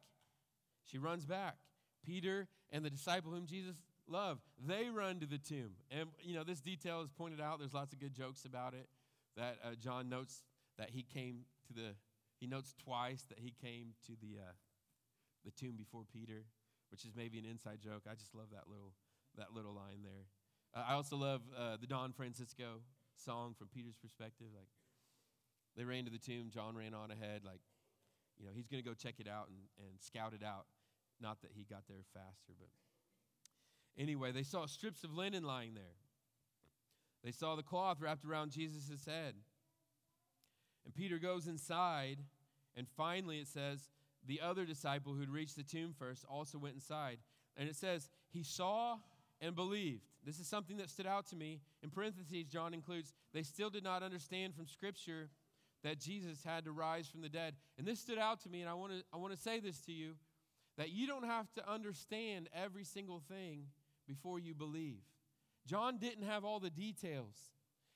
She 0.86 0.98
runs 0.98 1.26
back. 1.26 1.56
Peter 2.06 2.48
and 2.72 2.84
the 2.84 2.90
disciple 2.90 3.32
whom 3.32 3.46
Jesus 3.46 3.76
loved, 4.08 4.42
they 4.68 4.90
run 4.90 5.20
to 5.20 5.26
the 5.26 5.38
tomb. 5.38 5.72
And, 5.90 6.10
you 6.22 6.36
know, 6.36 6.44
this 6.44 6.60
detail 6.60 7.02
is 7.02 7.10
pointed 7.10 7.40
out. 7.40 7.60
There's 7.60 7.74
lots 7.74 7.94
of 7.94 8.00
good 8.00 8.14
jokes 8.14 8.46
about 8.46 8.74
it 8.74 8.90
that 9.38 9.58
uh, 9.64 9.76
John 9.80 10.10
notes 10.10 10.44
that 10.78 10.90
he 10.90 11.04
came 11.04 11.46
to 11.68 11.74
the, 11.74 11.96
he 12.40 12.48
notes 12.48 12.76
twice 12.84 13.24
that 13.30 13.40
he 13.40 13.54
came 13.62 13.94
to 14.08 14.14
the, 14.22 14.40
uh, 14.42 14.52
the 15.46 15.52
tomb 15.52 15.76
before 15.78 16.04
Peter, 16.12 16.44
which 16.92 17.06
is 17.06 17.12
maybe 17.16 17.40
an 17.40 17.46
inside 17.46 17.80
joke. 17.82 18.04
I 18.10 18.16
just 18.16 18.36
love 18.36 18.48
that 18.52 18.68
little, 18.68 18.92
that 19.38 19.54
little 19.54 19.74
line 19.74 20.04
there. 20.04 20.26
Uh, 20.76 20.86
I 20.88 20.94
also 20.94 21.18
love 21.18 21.42
uh, 21.58 21.78
the 21.80 21.88
Don 21.88 22.14
Francisco 22.14 22.82
song 23.16 23.56
from 23.58 23.68
Peter's 23.68 23.98
perspective. 23.98 24.48
Like, 24.54 24.68
they 25.76 25.84
ran 25.84 26.06
to 26.06 26.12
the 26.12 26.18
tomb, 26.18 26.50
John 26.54 26.76
ran 26.76 26.94
on 26.94 27.12
ahead, 27.12 27.42
like, 27.44 27.62
you 28.40 28.46
know, 28.46 28.52
he's 28.56 28.68
going 28.68 28.84
to 28.84 28.88
go 28.88 28.96
check 28.96 29.16
it 29.20 29.28
out 29.28 29.48
and, 29.50 29.58
and 29.78 30.02
scout 30.02 30.34
it 30.34 30.44
out. 30.44 30.66
Not 31.22 31.42
that 31.42 31.52
he 31.54 31.64
got 31.64 31.84
there 31.88 32.04
faster, 32.14 32.54
but 32.60 32.70
anyway, 33.98 34.32
they 34.32 34.44
saw 34.44 34.66
strips 34.66 35.04
of 35.04 35.14
linen 35.14 35.44
lying 35.44 35.74
there. 35.74 35.98
They 37.24 37.32
saw 37.32 37.56
the 37.56 37.64
cloth 37.64 38.02
wrapped 38.02 38.26
around 38.26 38.52
Jesus' 38.52 39.06
head. 39.06 39.36
And 40.84 40.94
Peter 40.94 41.18
goes 41.18 41.48
inside, 41.48 42.18
and 42.76 42.88
finally 42.98 43.40
it 43.40 43.48
says, 43.48 43.90
the 44.26 44.42
other 44.42 44.66
disciple 44.66 45.14
who'd 45.14 45.30
reached 45.30 45.56
the 45.56 45.64
tomb 45.64 45.94
first 45.98 46.26
also 46.30 46.58
went 46.58 46.76
inside. 46.76 47.20
And 47.56 47.70
it 47.70 47.76
says, 47.76 48.10
he 48.30 48.44
saw 48.44 48.98
and 49.44 49.56
believed. 49.56 50.06
This 50.26 50.40
is 50.40 50.48
something 50.48 50.78
that 50.78 50.90
stood 50.90 51.06
out 51.06 51.28
to 51.28 51.36
me. 51.36 51.60
In 51.84 51.90
parentheses, 51.90 52.46
John 52.46 52.74
includes, 52.74 53.14
they 53.34 53.44
still 53.44 53.70
did 53.70 53.84
not 53.84 54.02
understand 54.02 54.56
from 54.56 54.68
Scripture 54.68 55.30
that 55.84 56.00
Jesus 56.00 56.44
had 56.44 56.64
to 56.64 56.72
rise 56.72 57.08
from 57.08 57.22
the 57.22 57.30
dead. 57.30 57.56
And 57.78 57.86
this 57.86 58.00
stood 58.00 58.18
out 58.18 58.42
to 58.44 58.50
me, 58.50 58.62
and 58.62 58.70
I 58.70 58.74
want 58.74 58.94
to 58.94 59.04
I 59.14 59.18
want 59.18 59.34
to 59.34 59.40
say 59.40 59.60
this 59.60 59.82
to 59.82 59.92
you 59.92 60.14
that 60.78 60.92
you 60.92 61.06
don't 61.06 61.26
have 61.26 61.52
to 61.54 61.70
understand 61.70 62.50
every 62.54 62.86
single 62.86 63.22
thing 63.30 63.66
before 64.08 64.40
you 64.40 64.56
believe. 64.56 65.02
John 65.68 65.98
didn't 65.98 66.24
have 66.24 66.44
all 66.44 66.60
the 66.60 66.70
details. 66.70 67.36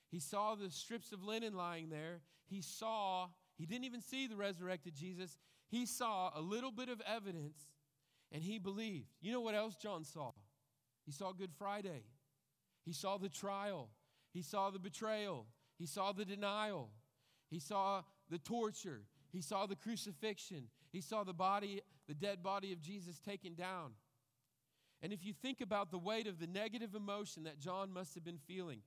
He 0.10 0.20
saw 0.20 0.56
the 0.56 0.70
strips 0.70 1.12
of 1.12 1.24
linen 1.24 1.54
lying 1.56 1.90
there. 1.90 2.22
He 2.46 2.62
saw, 2.62 3.28
he 3.58 3.66
didn't 3.66 3.86
even 3.86 4.02
see 4.02 4.28
the 4.28 4.36
resurrected 4.36 4.96
Jesus. 4.96 5.38
He 5.70 5.86
saw 5.86 6.32
a 6.36 6.42
little 6.42 6.72
bit 6.72 6.88
of 6.88 7.02
evidence 7.02 7.58
and 8.32 8.42
he 8.42 8.58
believed. 8.58 9.10
You 9.22 9.34
know 9.34 9.42
what 9.42 9.56
else 9.56 9.76
John 9.76 10.04
saw? 10.04 10.32
He 11.08 11.12
saw 11.12 11.32
Good 11.32 11.54
Friday. 11.58 12.04
He 12.86 12.94
saw 12.94 13.18
the 13.18 13.30
trial. 13.30 13.90
He 14.34 14.44
saw 14.44 14.70
the 14.70 14.78
betrayal. 14.78 15.48
He 15.80 15.88
saw 15.88 16.12
the 16.12 16.26
denial. 16.26 16.92
He 17.50 17.60
saw 17.60 18.04
the 18.30 18.38
torture. 18.38 19.04
He 19.32 19.42
saw 19.42 19.66
the 19.66 19.76
crucifixion. 19.78 20.66
He 20.92 21.02
saw 21.02 21.24
the 21.24 21.34
body, 21.34 21.82
the 22.08 22.14
dead 22.14 22.44
body 22.44 22.74
of 22.74 22.82
Jesus 22.82 23.20
taken 23.20 23.56
down. 23.56 23.94
And 25.02 25.14
if 25.14 25.24
you 25.26 25.34
think 25.34 25.62
about 25.62 25.92
the 25.92 25.98
weight 25.98 26.28
of 26.28 26.40
the 26.40 26.48
negative 26.48 26.94
emotion 26.94 27.44
that 27.44 27.58
John 27.58 27.94
must 27.94 28.14
have 28.16 28.26
been 28.26 28.40
feeling 28.46 28.82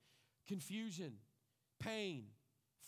confusion, 0.47 1.15
pain, 1.79 2.25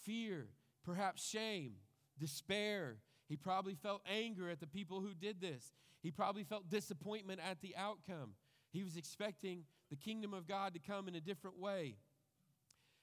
fear, 0.05 0.49
perhaps 0.85 1.27
shame, 1.27 1.75
despair. 2.18 2.99
He 3.29 3.37
probably 3.37 3.75
felt 3.75 4.03
anger 4.07 4.51
at 4.51 4.61
the 4.61 4.66
people 4.66 5.01
who 5.01 5.14
did 5.14 5.40
this. 5.40 5.73
He 6.03 6.11
probably 6.11 6.45
felt 6.45 6.68
disappointment 6.68 7.40
at 7.49 7.62
the 7.62 7.75
outcome. 7.77 8.35
He 8.72 8.82
was 8.82 8.96
expecting 8.96 9.64
the 9.90 9.96
kingdom 9.96 10.32
of 10.32 10.46
God 10.46 10.72
to 10.72 10.80
come 10.80 11.06
in 11.06 11.14
a 11.14 11.20
different 11.20 11.58
way. 11.58 11.96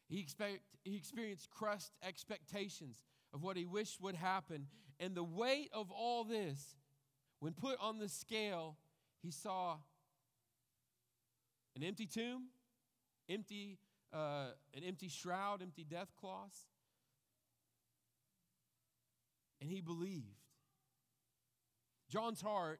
He, 0.09 0.19
expect, 0.19 0.61
he 0.83 0.95
experienced 0.95 1.49
crushed 1.51 1.91
expectations 2.01 3.05
of 3.31 3.43
what 3.43 3.55
he 3.55 3.65
wished 3.65 4.01
would 4.01 4.15
happen. 4.15 4.67
And 4.99 5.13
the 5.13 5.23
weight 5.23 5.69
of 5.71 5.91
all 5.91 6.23
this, 6.23 6.75
when 7.39 7.53
put 7.53 7.77
on 7.79 7.99
the 7.99 8.09
scale, 8.09 8.77
he 9.21 9.29
saw 9.29 9.77
an 11.75 11.83
empty 11.83 12.07
tomb, 12.07 12.47
empty, 13.29 13.77
uh, 14.11 14.47
an 14.73 14.83
empty 14.83 15.07
shroud, 15.07 15.61
empty 15.61 15.85
death 15.87 16.11
cloths. 16.19 16.65
And 19.61 19.69
he 19.69 19.81
believed. 19.81 20.39
John's 22.09 22.41
heart 22.41 22.79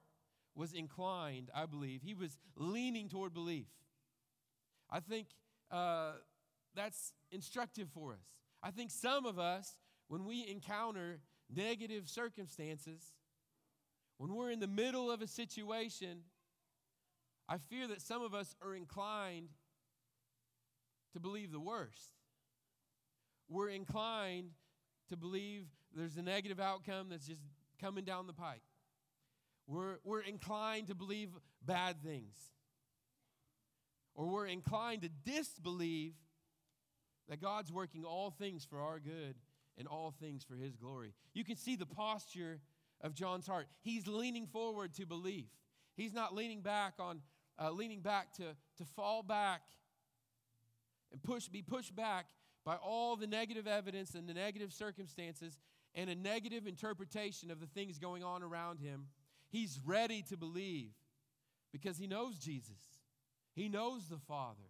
was 0.59 0.73
inclined, 0.73 1.49
I 1.55 1.65
believe. 1.65 2.01
He 2.03 2.13
was 2.13 2.37
leaning 2.57 3.07
toward 3.07 3.33
belief. 3.33 3.67
I 4.91 4.99
think 4.99 5.27
uh, 5.71 6.11
that's 6.75 7.13
instructive 7.31 7.87
for 7.93 8.11
us. 8.11 8.27
I 8.61 8.71
think 8.71 8.91
some 8.91 9.25
of 9.25 9.39
us, 9.39 9.77
when 10.09 10.25
we 10.25 10.45
encounter 10.49 11.21
negative 11.49 12.09
circumstances, 12.09 13.01
when 14.17 14.35
we're 14.35 14.51
in 14.51 14.59
the 14.59 14.67
middle 14.67 15.09
of 15.09 15.21
a 15.21 15.27
situation, 15.27 16.23
I 17.47 17.57
fear 17.57 17.87
that 17.87 18.01
some 18.01 18.21
of 18.21 18.33
us 18.33 18.53
are 18.61 18.75
inclined 18.75 19.47
to 21.13 21.21
believe 21.21 21.53
the 21.53 21.59
worst. 21.59 22.11
We're 23.47 23.69
inclined 23.69 24.49
to 25.07 25.15
believe 25.15 25.67
there's 25.95 26.17
a 26.17 26.21
negative 26.21 26.59
outcome 26.59 27.07
that's 27.09 27.27
just 27.27 27.41
coming 27.79 28.03
down 28.03 28.27
the 28.27 28.33
pike. 28.33 28.61
We're, 29.69 29.97
we're 30.03 30.21
inclined 30.21 30.87
to 30.87 30.95
believe 30.95 31.29
bad 31.63 32.01
things. 32.01 32.35
Or 34.15 34.25
we're 34.25 34.47
inclined 34.47 35.03
to 35.03 35.09
disbelieve 35.09 36.13
that 37.29 37.39
God's 37.39 37.71
working 37.71 38.03
all 38.03 38.31
things 38.31 38.65
for 38.65 38.81
our 38.81 38.99
good 38.99 39.35
and 39.77 39.87
all 39.87 40.11
things 40.19 40.43
for 40.43 40.55
His 40.55 40.75
glory. 40.75 41.13
You 41.35 41.43
can 41.43 41.55
see 41.55 41.75
the 41.75 41.85
posture 41.85 42.59
of 43.01 43.13
John's 43.13 43.45
heart. 43.45 43.67
He's 43.81 44.07
leaning 44.07 44.47
forward 44.47 44.95
to 44.95 45.05
belief. 45.05 45.49
He's 45.95 46.13
not 46.13 46.33
leaning 46.33 46.61
back 46.61 46.93
on, 46.97 47.21
uh, 47.61 47.69
leaning 47.69 48.01
back 48.01 48.33
to, 48.37 48.55
to 48.77 48.85
fall 48.95 49.21
back 49.21 49.61
and 51.11 51.21
push, 51.21 51.47
be 51.47 51.61
pushed 51.61 51.95
back 51.95 52.25
by 52.65 52.75
all 52.75 53.15
the 53.15 53.27
negative 53.27 53.67
evidence 53.67 54.15
and 54.15 54.27
the 54.27 54.33
negative 54.33 54.73
circumstances 54.73 55.59
and 55.93 56.09
a 56.09 56.15
negative 56.15 56.65
interpretation 56.65 57.51
of 57.51 57.59
the 57.59 57.67
things 57.67 57.99
going 57.99 58.23
on 58.23 58.41
around 58.41 58.79
him. 58.79 59.05
He's 59.49 59.79
ready 59.85 60.23
to 60.29 60.37
believe 60.37 60.91
because 61.71 61.97
he 61.97 62.07
knows 62.07 62.37
Jesus. 62.37 62.81
He 63.55 63.67
knows 63.67 64.07
the 64.07 64.19
Father. 64.19 64.69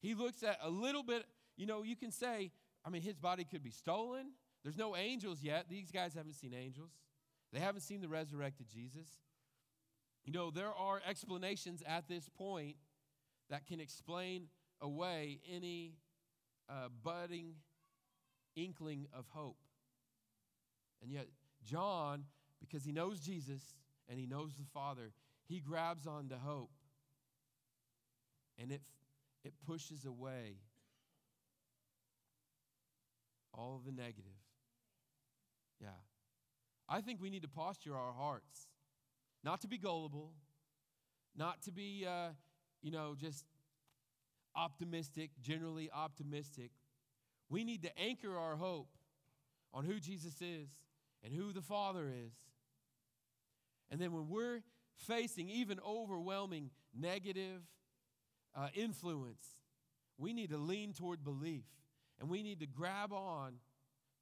He 0.00 0.14
looks 0.14 0.42
at 0.42 0.58
a 0.62 0.70
little 0.70 1.02
bit, 1.02 1.24
you 1.56 1.66
know, 1.66 1.82
you 1.82 1.96
can 1.96 2.12
say, 2.12 2.52
I 2.84 2.90
mean, 2.90 3.02
his 3.02 3.16
body 3.16 3.44
could 3.44 3.62
be 3.62 3.70
stolen. 3.70 4.32
There's 4.62 4.76
no 4.76 4.96
angels 4.96 5.42
yet. 5.42 5.66
These 5.68 5.90
guys 5.90 6.14
haven't 6.14 6.34
seen 6.34 6.54
angels, 6.54 6.90
they 7.52 7.60
haven't 7.60 7.82
seen 7.82 8.00
the 8.00 8.08
resurrected 8.08 8.66
Jesus. 8.68 9.08
You 10.24 10.32
know, 10.32 10.50
there 10.50 10.74
are 10.74 11.00
explanations 11.08 11.82
at 11.86 12.06
this 12.06 12.28
point 12.28 12.76
that 13.48 13.66
can 13.66 13.80
explain 13.80 14.48
away 14.82 15.40
any 15.50 15.94
uh, 16.68 16.88
budding 17.02 17.54
inkling 18.54 19.06
of 19.16 19.24
hope. 19.30 19.56
And 21.02 21.10
yet, 21.10 21.28
John, 21.64 22.24
because 22.60 22.84
he 22.84 22.92
knows 22.92 23.20
Jesus 23.20 23.62
and 24.08 24.18
he 24.18 24.26
knows 24.26 24.54
the 24.54 24.64
Father, 24.72 25.12
he 25.48 25.60
grabs 25.60 26.06
on 26.06 26.28
to 26.28 26.36
hope. 26.36 26.70
And 28.60 28.72
it 28.72 28.82
it 29.44 29.54
pushes 29.66 30.04
away 30.04 30.56
all 33.54 33.80
the 33.84 33.92
negative. 33.92 34.24
Yeah. 35.80 35.88
I 36.88 37.00
think 37.00 37.20
we 37.20 37.30
need 37.30 37.42
to 37.42 37.48
posture 37.48 37.94
our 37.94 38.12
hearts, 38.12 38.66
not 39.44 39.60
to 39.62 39.68
be 39.68 39.78
gullible, 39.78 40.32
not 41.36 41.62
to 41.62 41.72
be, 41.72 42.06
uh, 42.06 42.30
you 42.82 42.90
know, 42.90 43.14
just 43.18 43.44
optimistic, 44.56 45.30
generally 45.40 45.90
optimistic. 45.94 46.70
We 47.48 47.64
need 47.64 47.82
to 47.82 47.98
anchor 47.98 48.36
our 48.36 48.56
hope 48.56 48.88
on 49.72 49.84
who 49.84 50.00
Jesus 50.00 50.40
is 50.40 50.68
and 51.24 51.32
who 51.32 51.52
the 51.52 51.62
Father 51.62 52.08
is. 52.08 52.32
And 53.90 54.00
then 54.00 54.12
when 54.12 54.28
we're 54.28 54.60
facing 54.96 55.48
even 55.48 55.78
overwhelming 55.86 56.70
negative 56.98 57.62
uh, 58.56 58.68
influence, 58.74 59.44
we 60.18 60.32
need 60.32 60.50
to 60.50 60.58
lean 60.58 60.92
toward 60.92 61.24
belief 61.24 61.64
and 62.20 62.28
we 62.28 62.42
need 62.42 62.60
to 62.60 62.66
grab 62.66 63.12
on 63.12 63.54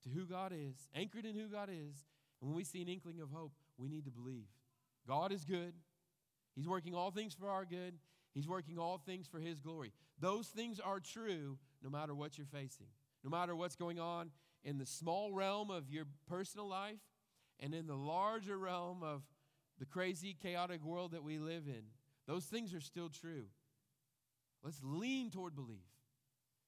to 0.04 0.10
who 0.10 0.26
God 0.26 0.52
is, 0.52 0.88
anchored 0.94 1.24
in 1.24 1.34
who 1.34 1.48
God 1.48 1.68
is. 1.70 2.04
And 2.40 2.50
when 2.50 2.54
we 2.54 2.64
see 2.64 2.82
an 2.82 2.88
inkling 2.88 3.20
of 3.20 3.30
hope, 3.30 3.52
we 3.78 3.88
need 3.88 4.04
to 4.04 4.10
believe. 4.10 4.46
God 5.08 5.32
is 5.32 5.44
good. 5.44 5.72
He's 6.54 6.68
working 6.68 6.94
all 6.94 7.10
things 7.10 7.34
for 7.34 7.48
our 7.48 7.64
good. 7.64 7.94
He's 8.34 8.46
working 8.46 8.78
all 8.78 8.98
things 8.98 9.26
for 9.26 9.38
His 9.38 9.58
glory. 9.60 9.92
Those 10.20 10.48
things 10.48 10.78
are 10.78 11.00
true 11.00 11.58
no 11.82 11.90
matter 11.90 12.14
what 12.14 12.36
you're 12.36 12.46
facing, 12.46 12.88
no 13.24 13.30
matter 13.30 13.56
what's 13.56 13.76
going 13.76 13.98
on 13.98 14.30
in 14.64 14.78
the 14.78 14.86
small 14.86 15.32
realm 15.32 15.70
of 15.70 15.90
your 15.90 16.04
personal 16.28 16.68
life 16.68 17.00
and 17.60 17.74
in 17.74 17.86
the 17.86 17.96
larger 17.96 18.58
realm 18.58 19.02
of 19.02 19.22
the 19.78 19.86
crazy, 19.86 20.36
chaotic 20.40 20.82
world 20.82 21.12
that 21.12 21.22
we 21.22 21.38
live 21.38 21.64
in. 21.66 21.82
Those 22.26 22.44
things 22.44 22.74
are 22.74 22.80
still 22.80 23.08
true. 23.08 23.44
Let's 24.62 24.80
lean 24.82 25.30
toward 25.30 25.54
belief. 25.54 25.86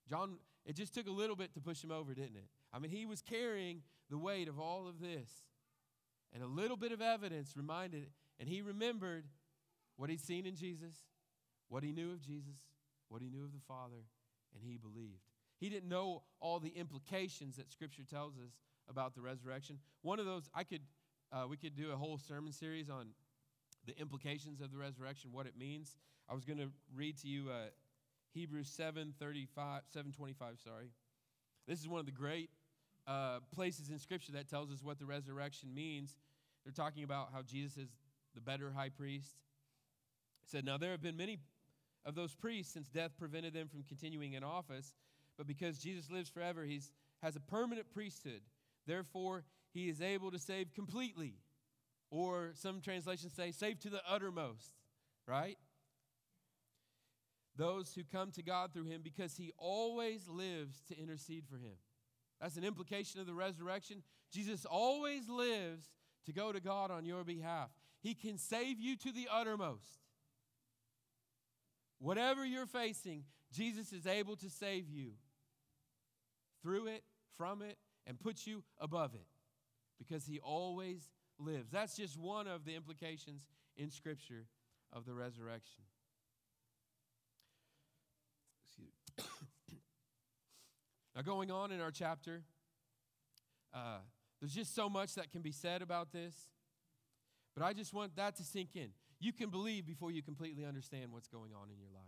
John, 0.09 0.39
it 0.65 0.77
just 0.77 0.95
took 0.95 1.07
a 1.07 1.13
little 1.13 1.37
bit 1.37 1.55
to 1.55 1.61
push 1.61 1.83
him 1.83 1.91
over, 1.91 2.15
didn't 2.15 2.37
it? 2.37 2.49
I 2.73 2.79
mean, 2.79 2.91
he 2.91 3.07
was 3.07 3.23
carrying 3.23 3.83
the 4.11 4.19
weight 4.19 4.49
of 4.49 4.59
all 4.59 4.87
of 4.87 5.01
this. 5.01 5.31
And 6.33 6.43
a 6.43 6.47
little 6.47 6.77
bit 6.77 6.93
of 6.93 7.01
evidence 7.01 7.57
reminded, 7.57 8.07
and 8.39 8.49
he 8.49 8.61
remembered 8.61 9.25
what 9.97 10.11
he'd 10.11 10.21
seen 10.21 10.47
in 10.47 10.55
Jesus, 10.55 10.95
what 11.69 11.83
he 11.83 11.93
knew 11.93 12.13
of 12.13 12.21
Jesus, 12.21 12.57
what 13.09 13.23
he 13.23 13.31
knew 13.31 13.45
of 13.45 13.53
the 13.53 13.61
Father, 13.67 14.05
and 14.55 14.63
he 14.63 14.77
believed. 14.77 15.28
He 15.59 15.69
didn't 15.69 15.89
know 15.89 16.23
all 16.41 16.61
the 16.61 16.71
implications 16.71 17.57
that 17.57 17.71
Scripture 17.71 18.05
tells 18.09 18.35
us 18.35 18.53
about 18.89 19.15
the 19.15 19.21
resurrection. 19.21 19.79
One 20.03 20.19
of 20.19 20.27
those, 20.27 20.49
I 20.55 20.65
could, 20.65 20.83
uh, 21.33 21.47
we 21.49 21.57
could 21.57 21.77
do 21.77 21.91
a 21.93 21.97
whole 21.97 22.19
sermon 22.19 22.53
series 22.53 22.89
on 22.89 23.09
the 23.87 23.99
implications 23.99 24.61
of 24.61 24.71
the 24.71 24.79
resurrection, 24.79 25.33
what 25.33 25.47
it 25.47 25.55
means. 25.59 25.97
I 26.29 26.35
was 26.35 26.45
going 26.45 26.59
to 26.59 26.71
read 26.95 27.19
to 27.23 27.29
you 27.29 27.47
uh, 27.51 27.71
Hebrews 28.35 28.69
7 28.69 29.15
35, 29.19 29.83
725, 29.89 30.59
sorry. 30.63 30.91
This 31.67 31.81
is 31.81 31.89
one 31.89 32.01
of 32.01 32.07
the 32.07 32.13
great 32.13 32.51
uh, 33.07 33.41
places 33.55 33.91
in 33.91 33.99
Scripture 33.99 34.33
that 34.33 34.49
tells 34.49 34.71
us 34.71 34.83
what 34.83 34.99
the 34.99 35.07
resurrection 35.07 35.75
means. 35.75 36.17
They're 36.65 36.73
talking 36.73 37.03
about 37.03 37.31
how 37.33 37.43
Jesus 37.43 37.77
is 37.77 37.89
the 38.35 38.41
better 38.41 38.71
high 38.71 38.91
priest. 38.91 39.37
It 40.45 40.51
said, 40.51 40.65
Now 40.65 40.79
there 40.79 40.91
have 40.91 41.03
been 41.03 41.17
many 41.17 41.39
of 42.05 42.15
those 42.15 42.35
priests 42.35 42.73
since 42.73 42.89
death 42.89 43.13
prevented 43.19 43.55
them 43.55 43.69
from 43.69 43.83
continuing 43.83 44.35
in 44.35 44.45
office, 44.45 44.93
but 45.39 45.47
because 45.47 45.79
Jesus 45.79 46.11
lives 46.11 46.29
forever, 46.29 46.65
he 46.65 46.83
has 47.23 47.37
a 47.37 47.41
permanent 47.41 47.89
priesthood. 47.95 48.43
Therefore, 48.87 49.45
he 49.73 49.89
is 49.89 50.03
able 50.03 50.33
to 50.33 50.39
save 50.39 50.75
completely. 50.75 51.37
Or 52.11 52.51
some 52.55 52.81
translations 52.81 53.33
say, 53.35 53.53
save 53.53 53.79
to 53.81 53.91
the 53.91 54.03
uttermost, 54.09 54.75
right? 55.27 55.57
Those 57.57 57.93
who 57.95 58.03
come 58.03 58.33
to 58.33 58.43
God 58.43 58.73
through 58.73 58.85
him 58.85 59.01
because 59.03 59.37
he 59.37 59.53
always 59.57 60.29
lives 60.29 60.83
to 60.89 60.99
intercede 60.99 61.45
for 61.49 61.57
him. 61.57 61.77
That's 62.41 62.57
an 62.57 62.65
implication 62.65 63.21
of 63.21 63.27
the 63.27 63.35
resurrection. 63.35 64.03
Jesus 64.33 64.65
always 64.65 65.29
lives 65.29 65.87
to 66.27 66.33
go 66.33 66.53
to 66.53 66.61
God 66.61 66.91
on 66.91 67.05
your 67.05 67.25
behalf. 67.25 67.69
He 68.01 68.15
can 68.15 68.39
save 68.39 68.81
you 68.81 68.97
to 68.97 69.13
the 69.13 69.29
uttermost. 69.31 69.99
Whatever 71.99 72.45
you're 72.45 72.67
facing, 72.67 73.25
Jesus 73.53 73.93
is 73.93 74.07
able 74.07 74.37
to 74.37 74.49
save 74.49 74.89
you 74.89 75.13
through 76.63 76.87
it, 76.87 77.03
from 77.37 77.63
it, 77.63 77.77
and 78.07 78.19
put 78.19 78.47
you 78.47 78.63
above 78.79 79.15
it 79.15 79.27
because 79.99 80.27
he 80.27 80.39
always 80.41 81.11
lives. 81.39 81.71
That's 81.71 81.97
just 81.97 82.19
one 82.19 82.47
of 82.47 82.65
the 82.65 82.75
implications 82.75 83.47
in 83.77 83.91
Scripture 83.91 84.47
of 84.93 85.05
the 85.05 85.15
resurrection. 85.15 85.85
now, 91.15 91.23
going 91.23 91.51
on 91.51 91.73
in 91.73 91.81
our 91.81 91.91
chapter, 91.91 92.43
uh, 93.75 93.99
there's 94.41 94.55
just 94.55 94.75
so 94.75 94.89
much 94.89 95.15
that 95.15 95.31
can 95.31 95.43
be 95.43 95.53
said 95.53 95.83
about 95.83 96.13
this, 96.13 96.35
but 97.55 97.65
I 97.65 97.73
just 97.73 97.93
want 97.93 98.17
that 98.17 98.37
to 98.37 98.45
sink 98.45 98.77
in. 98.77 98.91
You 99.21 99.33
can 99.33 99.51
believe 99.51 99.85
before 99.85 100.13
you 100.13 100.23
completely 100.23 100.65
understand 100.65 101.13
what's 101.13 101.27
going 101.27 101.51
on 101.53 101.71
in 101.71 101.79
your 101.79 101.91
life. 101.93 102.05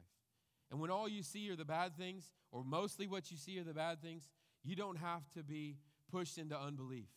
And 0.71 0.79
when 0.79 0.91
all 0.91 1.09
you 1.09 1.25
see 1.25 1.51
are 1.51 1.57
the 1.57 1.65
bad 1.65 1.97
things, 1.97 2.31
or 2.53 2.63
mostly 2.63 3.09
what 3.09 3.31
you 3.31 3.37
see 3.37 3.59
are 3.59 3.65
the 3.65 3.75
bad 3.75 4.01
things, 4.01 4.29
you 4.64 4.77
don't 4.77 4.99
have 4.99 5.23
to 5.35 5.42
be 5.42 5.77
pushed 6.11 6.38
into 6.38 6.59
unbelief. 6.59 7.09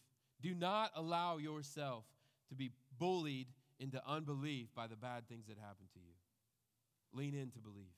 Do 0.42 0.54
not 0.54 0.92
allow 0.96 1.38
yourself 1.38 2.06
to 2.50 2.56
be 2.56 2.72
bullied 2.98 3.48
into 3.80 4.02
unbelief 4.08 4.68
by 4.76 4.88
the 4.88 4.96
bad 4.96 5.28
things 5.28 5.48
that 5.48 5.58
happen 5.58 5.86
to 5.94 6.00
you. 6.00 6.14
Lean 7.14 7.34
into 7.34 7.60
belief. 7.60 7.94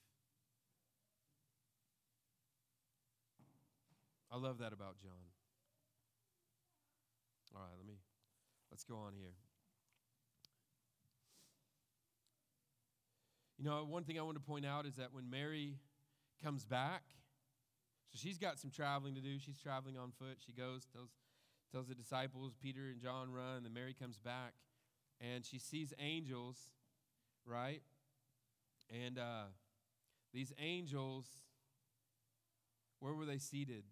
I 4.32 4.38
love 4.38 4.58
that 4.60 4.74
about 4.74 4.98
John. 5.02 5.12
All 7.56 7.62
right, 7.62 7.72
let 7.78 7.88
me 7.88 7.96
let's 8.70 8.84
go 8.84 8.96
on 8.96 9.14
here. 9.18 9.32
You 13.58 13.64
know, 13.64 13.86
one 13.86 14.04
thing 14.04 14.20
I 14.20 14.24
want 14.24 14.36
to 14.36 14.44
point 14.44 14.66
out 14.66 14.86
is 14.86 14.96
that 14.96 15.14
when 15.14 15.30
Mary 15.30 15.78
comes 16.44 16.66
back, 16.66 17.04
so 18.16 18.22
she's 18.22 18.38
got 18.38 18.60
some 18.60 18.72
traveling 18.72 19.14
to 19.16 19.22
do. 19.22 19.38
She's 19.40 19.60
traveling 19.60 19.98
on 19.98 20.12
foot. 20.18 20.38
She 20.46 20.54
goes, 20.54 20.88
tells, 20.94 21.10
tells 21.72 21.88
the 21.88 21.96
disciples, 21.96 22.54
Peter 22.62 22.88
and 22.88 23.02
John 23.02 23.30
run, 23.30 23.58
and 23.58 23.66
then 23.66 23.74
Mary 23.74 23.94
comes 23.94 24.18
back 24.18 24.54
and 25.20 25.46
she 25.46 25.60
sees 25.60 25.94
angels, 26.00 26.58
right? 27.46 27.82
And 28.90 29.20
uh, 29.20 29.48
these 30.34 30.54
angels, 30.60 31.26
where 33.00 33.14
were 33.14 33.26
they 33.26 33.38
seated? 33.38 33.84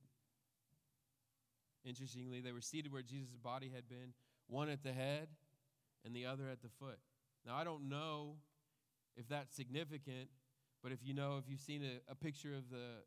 Interestingly, 1.83 2.39
they 2.39 2.53
were 2.53 2.61
seated 2.61 2.93
where 2.93 3.01
Jesus' 3.01 3.35
body 3.35 3.71
had 3.75 3.89
been, 3.89 4.13
one 4.47 4.69
at 4.69 4.83
the 4.83 4.93
head 4.93 5.27
and 6.05 6.15
the 6.15 6.25
other 6.25 6.47
at 6.49 6.61
the 6.61 6.69
foot. 6.79 6.99
Now, 7.45 7.55
I 7.55 7.65
don't 7.65 7.89
know 7.89 8.35
if 9.17 9.27
that's 9.27 9.53
significant, 9.53 10.29
but 10.81 10.93
if 10.93 10.99
you 11.03 11.13
know, 11.13 11.37
if 11.39 11.49
you've 11.49 11.59
seen 11.59 11.83
a, 11.83 12.11
a 12.11 12.15
picture 12.15 12.53
of 12.55 12.69
the, 12.69 13.03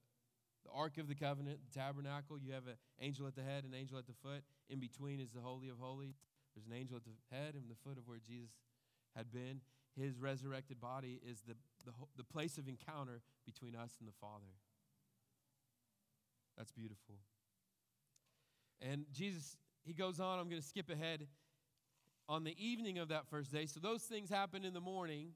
the 0.67 0.79
Ark 0.79 0.99
of 0.99 1.09
the 1.09 1.15
Covenant, 1.15 1.59
the 1.71 1.79
tabernacle, 1.79 2.39
you 2.39 2.53
have 2.53 2.67
an 2.67 2.75
angel 3.01 3.27
at 3.27 3.35
the 3.35 3.43
head, 3.43 3.65
an 3.65 3.75
angel 3.75 3.99
at 3.99 4.07
the 4.07 4.15
foot. 4.23 4.43
In 4.69 4.81
between 4.81 5.21
is 5.21 5.31
the 5.31 5.41
Holy 5.41 5.69
of 5.69 5.79
Holies. 5.79 6.17
There's 6.55 6.67
an 6.67 6.73
angel 6.73 6.97
at 6.97 7.05
the 7.05 7.37
head 7.37 7.55
and 7.55 7.71
the 7.71 7.77
foot 7.85 7.99
of 7.99 8.09
where 8.09 8.19
Jesus 8.19 8.51
had 9.15 9.31
been. 9.33 9.61
His 9.99 10.19
resurrected 10.19 10.81
body 10.81 11.21
is 11.27 11.43
the, 11.47 11.55
the, 11.85 11.93
the 12.17 12.25
place 12.25 12.59
of 12.59 12.69
encounter 12.69 13.21
between 13.45 13.75
us 13.75 13.93
and 14.01 14.09
the 14.09 14.13
Father. 14.21 14.53
That's 16.57 16.73
beautiful. 16.73 17.17
And 18.81 19.05
Jesus, 19.13 19.57
he 19.85 19.93
goes 19.93 20.21
on, 20.21 20.39
I'm 20.39 20.49
going 20.49 20.61
to 20.61 20.67
skip 20.67 20.91
ahead. 20.91 21.27
On 22.29 22.43
the 22.43 22.57
evening 22.59 22.99
of 22.99 23.09
that 23.09 23.27
first 23.29 23.53
day, 23.53 23.67
so 23.67 23.79
those 23.79 24.03
things 24.03 24.29
happened 24.29 24.65
in 24.65 24.75
the 24.75 24.81
morning, 24.81 25.29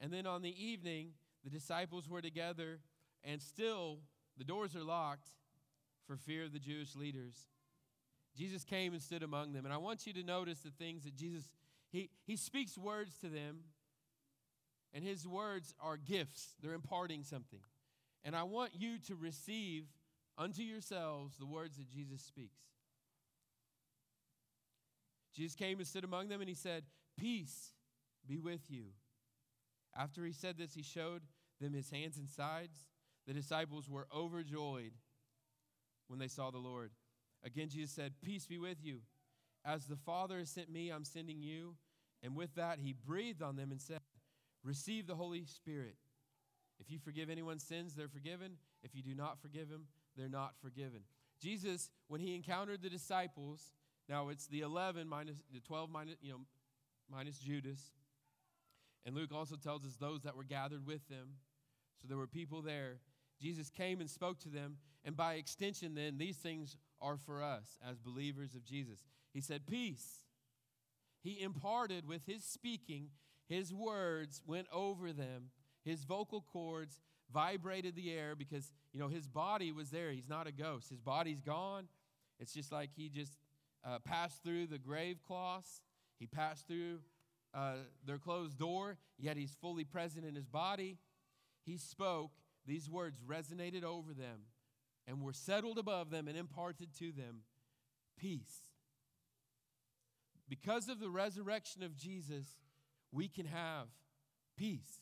and 0.00 0.12
then 0.12 0.24
on 0.24 0.40
the 0.40 0.54
evening, 0.64 1.08
the 1.42 1.50
disciples 1.50 2.08
were 2.08 2.22
together, 2.22 2.78
and 3.24 3.42
still 3.42 3.98
the 4.38 4.44
doors 4.44 4.74
are 4.76 4.84
locked 4.84 5.28
for 6.06 6.16
fear 6.16 6.44
of 6.44 6.52
the 6.52 6.58
Jewish 6.58 6.94
leaders. 6.96 7.34
Jesus 8.36 8.64
came 8.64 8.92
and 8.92 9.02
stood 9.02 9.22
among 9.22 9.52
them. 9.52 9.64
And 9.64 9.74
I 9.74 9.78
want 9.78 10.06
you 10.06 10.12
to 10.14 10.22
notice 10.22 10.60
the 10.60 10.70
things 10.70 11.04
that 11.04 11.16
Jesus, 11.16 11.50
he, 11.90 12.10
he 12.24 12.36
speaks 12.36 12.78
words 12.78 13.18
to 13.18 13.28
them, 13.28 13.58
and 14.94 15.04
his 15.04 15.26
words 15.26 15.74
are 15.80 15.96
gifts. 15.96 16.54
They're 16.62 16.72
imparting 16.72 17.24
something. 17.24 17.60
And 18.24 18.36
I 18.36 18.44
want 18.44 18.70
you 18.74 18.98
to 19.08 19.14
receive 19.16 19.84
unto 20.36 20.62
yourselves 20.62 21.36
the 21.36 21.46
words 21.46 21.76
that 21.78 21.90
Jesus 21.90 22.22
speaks. 22.22 22.62
Jesus 25.34 25.54
came 25.54 25.78
and 25.78 25.86
stood 25.86 26.04
among 26.04 26.28
them, 26.28 26.40
and 26.40 26.48
he 26.48 26.54
said, 26.54 26.84
Peace 27.18 27.72
be 28.26 28.38
with 28.38 28.62
you. 28.68 28.84
After 29.96 30.24
he 30.24 30.32
said 30.32 30.56
this, 30.58 30.74
he 30.74 30.82
showed 30.82 31.22
them 31.60 31.72
his 31.72 31.90
hands 31.90 32.18
and 32.18 32.28
sides. 32.28 32.78
The 33.28 33.34
disciples 33.34 33.90
were 33.90 34.08
overjoyed 34.12 34.92
when 36.08 36.18
they 36.18 36.28
saw 36.28 36.50
the 36.50 36.56
Lord. 36.58 36.90
Again, 37.44 37.68
Jesus 37.68 37.90
said, 37.90 38.14
Peace 38.24 38.46
be 38.46 38.56
with 38.56 38.78
you. 38.82 39.00
As 39.66 39.84
the 39.84 39.96
Father 39.96 40.38
has 40.38 40.48
sent 40.48 40.70
me, 40.70 40.88
I'm 40.88 41.04
sending 41.04 41.42
you. 41.42 41.74
And 42.22 42.34
with 42.34 42.54
that, 42.54 42.78
he 42.80 42.94
breathed 42.94 43.42
on 43.42 43.56
them 43.56 43.70
and 43.70 43.80
said, 43.80 44.00
Receive 44.64 45.06
the 45.06 45.14
Holy 45.14 45.44
Spirit. 45.44 45.96
If 46.80 46.90
you 46.90 46.98
forgive 46.98 47.28
anyone's 47.28 47.62
sins, 47.62 47.94
they're 47.94 48.08
forgiven. 48.08 48.52
If 48.82 48.94
you 48.94 49.02
do 49.02 49.14
not 49.14 49.38
forgive 49.42 49.68
them, 49.68 49.88
they're 50.16 50.30
not 50.30 50.54
forgiven. 50.62 51.00
Jesus, 51.42 51.90
when 52.08 52.22
he 52.22 52.34
encountered 52.34 52.80
the 52.80 52.88
disciples, 52.88 53.74
now 54.08 54.30
it's 54.30 54.46
the 54.46 54.60
11 54.60 55.06
minus 55.06 55.36
the 55.52 55.60
12 55.60 55.90
minus, 55.90 56.16
you 56.22 56.32
know, 56.32 56.40
minus 57.10 57.38
Judas. 57.38 57.92
And 59.04 59.14
Luke 59.14 59.32
also 59.34 59.56
tells 59.56 59.84
us 59.84 59.96
those 60.00 60.22
that 60.22 60.34
were 60.34 60.44
gathered 60.44 60.86
with 60.86 61.06
them. 61.08 61.34
So 62.00 62.08
there 62.08 62.16
were 62.16 62.26
people 62.26 62.62
there. 62.62 63.00
Jesus 63.40 63.70
came 63.70 64.00
and 64.00 64.10
spoke 64.10 64.38
to 64.40 64.48
them, 64.48 64.76
and 65.04 65.16
by 65.16 65.34
extension, 65.34 65.94
then, 65.94 66.18
these 66.18 66.36
things 66.36 66.76
are 67.00 67.16
for 67.16 67.42
us 67.42 67.78
as 67.88 67.98
believers 67.98 68.54
of 68.54 68.64
Jesus. 68.64 69.04
He 69.32 69.40
said, 69.40 69.66
Peace. 69.66 70.24
He 71.20 71.42
imparted 71.42 72.06
with 72.06 72.24
his 72.26 72.44
speaking, 72.44 73.08
his 73.48 73.74
words 73.74 74.40
went 74.46 74.68
over 74.72 75.12
them, 75.12 75.50
his 75.84 76.04
vocal 76.04 76.44
cords 76.52 77.00
vibrated 77.32 77.96
the 77.96 78.12
air 78.12 78.34
because, 78.36 78.72
you 78.92 79.00
know, 79.00 79.08
his 79.08 79.26
body 79.26 79.72
was 79.72 79.90
there. 79.90 80.10
He's 80.12 80.28
not 80.28 80.46
a 80.46 80.52
ghost, 80.52 80.88
his 80.90 81.00
body's 81.00 81.40
gone. 81.40 81.88
It's 82.38 82.52
just 82.52 82.70
like 82.70 82.90
he 82.94 83.08
just 83.08 83.36
uh, 83.84 83.98
passed 84.04 84.42
through 84.42 84.68
the 84.68 84.78
grave 84.78 85.18
cloths, 85.26 85.82
he 86.18 86.26
passed 86.26 86.66
through 86.66 87.00
uh, 87.54 87.74
their 88.06 88.18
closed 88.18 88.58
door, 88.58 88.96
yet 89.18 89.36
he's 89.36 89.56
fully 89.60 89.84
present 89.84 90.24
in 90.24 90.34
his 90.34 90.46
body. 90.46 90.98
He 91.64 91.76
spoke, 91.76 92.30
these 92.68 92.88
words 92.88 93.18
resonated 93.26 93.82
over 93.82 94.12
them 94.12 94.42
and 95.06 95.22
were 95.22 95.32
settled 95.32 95.78
above 95.78 96.10
them 96.10 96.28
and 96.28 96.36
imparted 96.36 96.94
to 96.98 97.10
them 97.10 97.40
peace. 98.18 98.68
Because 100.48 100.88
of 100.88 101.00
the 101.00 101.10
resurrection 101.10 101.82
of 101.82 101.96
Jesus, 101.96 102.46
we 103.10 103.28
can 103.28 103.46
have 103.46 103.86
peace. 104.56 105.00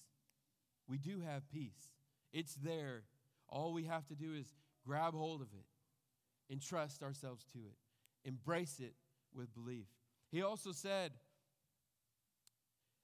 We 0.88 0.98
do 0.98 1.20
have 1.20 1.48
peace. 1.50 1.90
It's 2.32 2.54
there. 2.54 3.02
All 3.48 3.72
we 3.72 3.84
have 3.84 4.06
to 4.06 4.14
do 4.14 4.34
is 4.34 4.54
grab 4.84 5.14
hold 5.14 5.40
of 5.40 5.48
it, 5.52 6.52
entrust 6.52 7.02
ourselves 7.02 7.44
to 7.52 7.58
it, 7.58 7.76
embrace 8.24 8.78
it 8.80 8.94
with 9.34 9.54
belief. 9.54 9.86
He 10.30 10.42
also 10.42 10.72
said, 10.72 11.12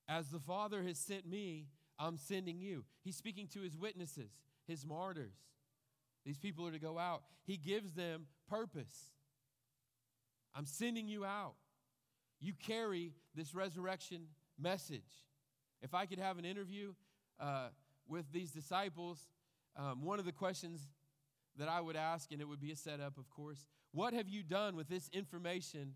As 0.08 0.28
the 0.28 0.40
Father 0.40 0.82
has 0.82 0.98
sent 0.98 1.26
me, 1.28 1.66
I'm 1.98 2.16
sending 2.16 2.60
you. 2.60 2.84
He's 3.04 3.16
speaking 3.16 3.46
to 3.48 3.60
his 3.60 3.76
witnesses, 3.76 4.30
his 4.66 4.86
martyrs. 4.86 5.34
These 6.24 6.38
people 6.38 6.66
are 6.66 6.72
to 6.72 6.78
go 6.78 6.98
out. 6.98 7.22
He 7.44 7.56
gives 7.56 7.92
them 7.92 8.26
purpose. 8.48 9.10
I'm 10.54 10.66
sending 10.66 11.08
you 11.08 11.24
out. 11.24 11.54
You 12.40 12.52
carry 12.54 13.12
this 13.34 13.54
resurrection 13.54 14.26
message. 14.58 15.24
If 15.80 15.94
I 15.94 16.06
could 16.06 16.18
have 16.18 16.38
an 16.38 16.44
interview 16.44 16.92
uh, 17.40 17.68
with 18.08 18.30
these 18.32 18.50
disciples, 18.50 19.18
um, 19.76 20.02
one 20.04 20.18
of 20.18 20.24
the 20.24 20.32
questions 20.32 20.80
that 21.58 21.68
I 21.68 21.80
would 21.80 21.96
ask, 21.96 22.30
and 22.32 22.40
it 22.40 22.48
would 22.48 22.60
be 22.60 22.70
a 22.70 22.76
setup, 22.76 23.18
of 23.18 23.28
course, 23.30 23.66
what 23.92 24.14
have 24.14 24.28
you 24.28 24.42
done 24.42 24.76
with 24.76 24.88
this 24.88 25.08
information 25.12 25.94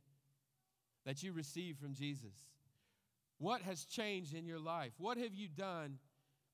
that 1.05 1.23
you 1.23 1.33
received 1.33 1.79
from 1.79 1.95
Jesus? 1.95 2.35
What 3.39 3.62
has 3.62 3.85
changed 3.85 4.35
in 4.35 4.47
your 4.47 4.59
life? 4.59 4.93
What 4.99 5.19
have 5.19 5.35
you 5.35 5.49
done 5.49 5.99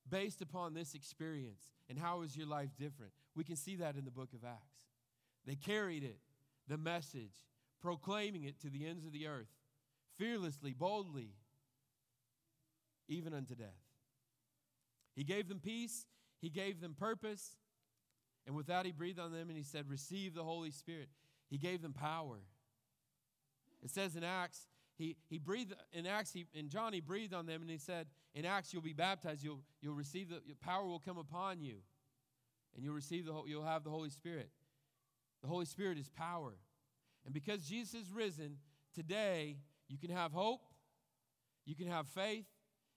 based 0.09 0.41
upon 0.41 0.73
this 0.73 0.93
experience? 0.93 1.71
And 1.89 1.97
how 1.97 2.21
is 2.21 2.35
your 2.35 2.47
life 2.47 2.69
different? 2.77 3.11
We 3.35 3.43
can 3.43 3.55
see 3.55 3.75
that 3.77 3.95
in 3.95 4.05
the 4.05 4.11
book 4.11 4.29
of 4.33 4.43
Acts. 4.43 4.83
They 5.45 5.55
carried 5.55 6.03
it, 6.03 6.19
the 6.67 6.77
message, 6.77 7.45
proclaiming 7.81 8.43
it 8.43 8.59
to 8.61 8.69
the 8.69 8.85
ends 8.85 9.05
of 9.05 9.11
the 9.11 9.27
earth, 9.27 9.51
fearlessly, 10.17 10.73
boldly, 10.73 11.31
even 13.07 13.33
unto 13.33 13.55
death. 13.55 13.67
He 15.15 15.23
gave 15.23 15.49
them 15.49 15.59
peace, 15.59 16.05
He 16.39 16.49
gave 16.49 16.81
them 16.81 16.95
purpose, 16.97 17.57
and 18.45 18.55
with 18.55 18.67
that, 18.67 18.85
He 18.85 18.91
breathed 18.91 19.19
on 19.19 19.31
them 19.31 19.49
and 19.49 19.57
He 19.57 19.63
said, 19.63 19.89
Receive 19.89 20.33
the 20.33 20.43
Holy 20.43 20.71
Spirit. 20.71 21.09
He 21.49 21.57
gave 21.57 21.81
them 21.81 21.93
power. 21.93 22.39
It 23.83 23.91
says 23.91 24.15
in 24.15 24.23
Acts, 24.23 24.61
he, 24.95 25.17
he 25.27 25.39
breathed 25.39 25.73
in 25.91 26.05
Acts, 26.05 26.31
he, 26.31 26.45
in 26.53 26.69
John, 26.69 26.93
he 26.93 27.01
breathed 27.01 27.33
on 27.33 27.45
them 27.45 27.61
and 27.61 27.69
he 27.69 27.77
said, 27.77 28.07
In 28.35 28.45
Acts, 28.45 28.73
you'll 28.73 28.83
be 28.83 28.93
baptized, 28.93 29.43
you'll, 29.43 29.61
you'll 29.81 29.95
receive 29.95 30.29
the 30.29 30.41
power 30.61 30.85
will 30.85 30.99
come 30.99 31.17
upon 31.17 31.61
you, 31.61 31.77
and 32.75 32.83
you'll 32.83 32.93
receive 32.93 33.25
the 33.25 33.33
you'll 33.47 33.65
have 33.65 33.83
the 33.83 33.89
Holy 33.89 34.09
Spirit. 34.09 34.49
The 35.41 35.47
Holy 35.47 35.65
Spirit 35.65 35.97
is 35.97 36.09
power. 36.09 36.53
And 37.25 37.33
because 37.33 37.67
Jesus 37.67 38.01
is 38.01 38.11
risen, 38.11 38.57
today 38.93 39.57
you 39.87 39.97
can 39.97 40.09
have 40.09 40.31
hope, 40.31 40.61
you 41.65 41.75
can 41.75 41.87
have 41.87 42.07
faith, 42.07 42.45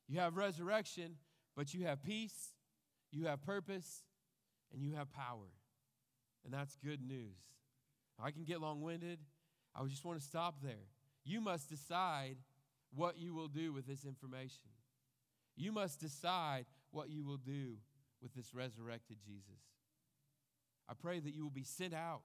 you 0.06 0.20
have 0.20 0.36
resurrection, 0.36 1.16
but 1.56 1.72
you 1.72 1.86
have 1.86 2.02
peace, 2.02 2.52
you 3.10 3.26
have 3.26 3.42
purpose, 3.42 4.02
and 4.72 4.82
you 4.82 4.94
have 4.94 5.10
power. 5.12 5.48
And 6.44 6.52
that's 6.52 6.76
good 6.76 7.00
news. 7.00 7.38
I 8.22 8.30
can 8.30 8.44
get 8.44 8.60
long 8.60 8.82
winded. 8.82 9.18
I 9.74 9.84
just 9.86 10.04
want 10.04 10.20
to 10.20 10.24
stop 10.24 10.62
there. 10.62 10.86
You 11.26 11.40
must 11.40 11.68
decide 11.68 12.36
what 12.94 13.18
you 13.18 13.34
will 13.34 13.48
do 13.48 13.72
with 13.72 13.86
this 13.86 14.04
information. 14.04 14.70
You 15.56 15.72
must 15.72 15.98
decide 15.98 16.66
what 16.92 17.10
you 17.10 17.24
will 17.24 17.36
do 17.36 17.74
with 18.22 18.32
this 18.34 18.54
resurrected 18.54 19.18
Jesus. 19.26 19.60
I 20.88 20.94
pray 20.94 21.18
that 21.18 21.34
you 21.34 21.42
will 21.42 21.50
be 21.50 21.64
sent 21.64 21.94
out, 21.94 22.22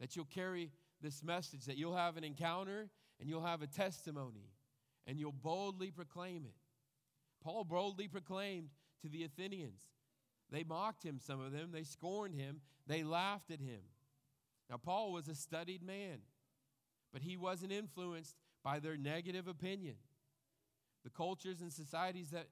that 0.00 0.16
you'll 0.16 0.24
carry 0.24 0.72
this 1.00 1.22
message, 1.22 1.66
that 1.66 1.76
you'll 1.76 1.96
have 1.96 2.16
an 2.16 2.24
encounter 2.24 2.88
and 3.20 3.28
you'll 3.28 3.44
have 3.44 3.62
a 3.62 3.68
testimony 3.68 4.50
and 5.06 5.18
you'll 5.18 5.30
boldly 5.30 5.92
proclaim 5.92 6.44
it. 6.44 6.56
Paul 7.42 7.62
boldly 7.62 8.08
proclaimed 8.08 8.70
to 9.02 9.08
the 9.08 9.22
Athenians. 9.22 9.82
They 10.50 10.64
mocked 10.64 11.04
him, 11.04 11.20
some 11.20 11.40
of 11.40 11.52
them, 11.52 11.70
they 11.72 11.84
scorned 11.84 12.34
him, 12.34 12.60
they 12.86 13.04
laughed 13.04 13.50
at 13.50 13.60
him. 13.60 13.80
Now, 14.68 14.78
Paul 14.78 15.12
was 15.12 15.28
a 15.28 15.34
studied 15.34 15.82
man, 15.82 16.18
but 17.14 17.22
he 17.22 17.36
wasn't 17.36 17.70
influenced 17.70 18.34
by 18.64 18.80
their 18.80 18.96
negative 18.96 19.46
opinion. 19.46 19.94
The 21.04 21.10
cultures 21.10 21.60
and 21.60 21.72
societies 21.72 22.30
that 22.30 22.48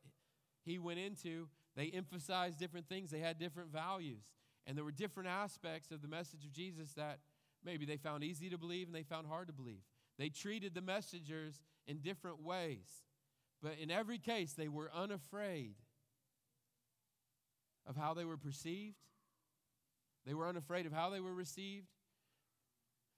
he 0.64 0.78
went 0.78 1.00
into, 1.00 1.48
they 1.74 1.88
emphasized 1.88 2.60
different 2.60 2.88
things, 2.88 3.10
they 3.10 3.18
had 3.18 3.40
different 3.40 3.72
values. 3.72 4.24
And 4.64 4.76
there 4.76 4.84
were 4.84 4.92
different 4.92 5.28
aspects 5.28 5.90
of 5.90 6.00
the 6.00 6.06
message 6.06 6.44
of 6.44 6.52
Jesus 6.52 6.92
that 6.92 7.18
maybe 7.64 7.84
they 7.84 7.96
found 7.96 8.22
easy 8.22 8.48
to 8.50 8.56
believe 8.56 8.86
and 8.86 8.94
they 8.94 9.02
found 9.02 9.26
hard 9.26 9.48
to 9.48 9.52
believe. 9.52 9.82
They 10.16 10.28
treated 10.28 10.74
the 10.74 10.80
messengers 10.80 11.60
in 11.88 11.98
different 11.98 12.40
ways. 12.40 13.02
But 13.60 13.78
in 13.82 13.90
every 13.90 14.18
case, 14.18 14.52
they 14.52 14.68
were 14.68 14.92
unafraid 14.94 15.74
of 17.84 17.96
how 17.96 18.14
they 18.14 18.24
were 18.24 18.36
perceived. 18.36 18.96
They 20.24 20.34
were 20.34 20.46
unafraid 20.46 20.86
of 20.86 20.92
how 20.92 21.10
they 21.10 21.20
were 21.20 21.34
received. 21.34 21.88